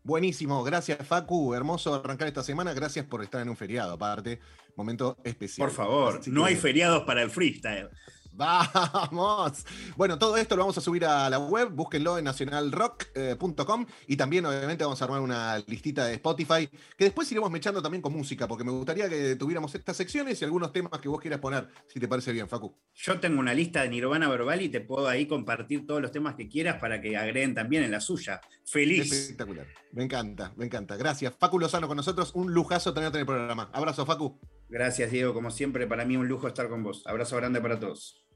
Buenísimo, 0.09 0.65
gracias 0.65 1.07
Facu, 1.07 1.53
hermoso 1.53 1.95
arrancar 1.95 2.29
esta 2.29 2.43
semana, 2.43 2.73
gracias 2.73 3.05
por 3.05 3.23
estar 3.23 3.43
en 3.43 3.51
un 3.51 3.59
feriado, 3.59 3.93
aparte, 3.93 4.41
momento 4.75 5.19
especial. 5.23 5.69
Por 5.69 5.77
favor, 5.77 6.27
no 6.29 6.47
hay 6.47 6.57
feriados 6.57 7.03
para 7.03 7.21
el 7.21 7.29
freestyle. 7.29 7.91
Vamos. 8.39 9.67
Bueno, 9.97 10.17
todo 10.17 10.37
esto 10.37 10.55
lo 10.55 10.63
vamos 10.63 10.79
a 10.79 10.81
subir 10.81 11.05
a 11.05 11.29
la 11.29 11.41
web, 11.41 11.71
búsquenlo 11.71 12.19
en 12.19 12.25
nacionalrock.com 12.25 13.87
y 14.07 14.17
también 14.17 14.47
obviamente 14.47 14.85
vamos 14.85 15.03
a 15.03 15.07
armar 15.07 15.21
una 15.21 15.59
listita 15.67 16.07
de 16.07 16.15
Spotify 16.15 16.69
que 16.97 17.05
después 17.05 17.31
iremos 17.33 17.51
mechando 17.51 17.83
también 17.83 18.01
con 18.01 18.13
música, 18.13 18.47
porque 18.47 18.63
me 18.63 18.71
gustaría 18.71 19.09
que 19.09 19.35
tuviéramos 19.35 19.75
estas 19.75 19.97
secciones 19.97 20.41
y 20.41 20.45
algunos 20.45 20.73
temas 20.73 21.01
que 21.01 21.09
vos 21.09 21.21
quieras 21.21 21.41
poner, 21.41 21.69
si 21.89 21.99
te 21.99 22.07
parece 22.07 22.33
bien, 22.33 22.49
Facu. 22.49 22.73
Yo 22.95 23.19
tengo 23.19 23.41
una 23.41 23.53
lista 23.53 23.83
de 23.83 23.89
Nirvana 23.89 24.29
Verbal 24.29 24.63
y 24.63 24.69
te 24.69 24.83
puedo 24.83 25.09
ahí 25.09 25.27
compartir 25.27 25.85
todos 25.85 26.01
los 26.01 26.13
temas 26.13 26.37
que 26.37 26.49
quieras 26.49 26.77
para 26.81 27.01
que 27.01 27.17
agreguen 27.17 27.57
también 27.57 27.83
en 27.83 27.91
la 27.91 28.01
suya. 28.01 28.41
Feliz. 28.65 29.11
Espectacular. 29.11 29.67
Me 29.91 30.05
encanta, 30.05 30.53
me 30.57 30.67
encanta. 30.67 30.97
Gracias. 30.97 31.35
Facu 31.37 31.59
Lozano 31.59 31.89
con 31.89 31.97
nosotros, 31.97 32.31
un 32.35 32.55
lujazo 32.55 32.95
tenerte 32.95 33.19
en 33.19 33.23
el 33.23 33.27
programa. 33.27 33.69
Abrazo, 33.73 34.07
Facu. 34.07 34.39
Gracias, 34.69 35.11
Diego. 35.11 35.35
Como 35.35 35.51
siempre, 35.51 35.89
para 35.89 36.05
mí 36.05 36.17
un 36.17 36.29
lujo 36.29 36.47
estar 36.47 36.69
con 36.69 36.85
vos. 36.85 37.05
Abrazo 37.07 37.37
grande 37.37 37.61
para 37.61 37.81
todos. 37.81 38.28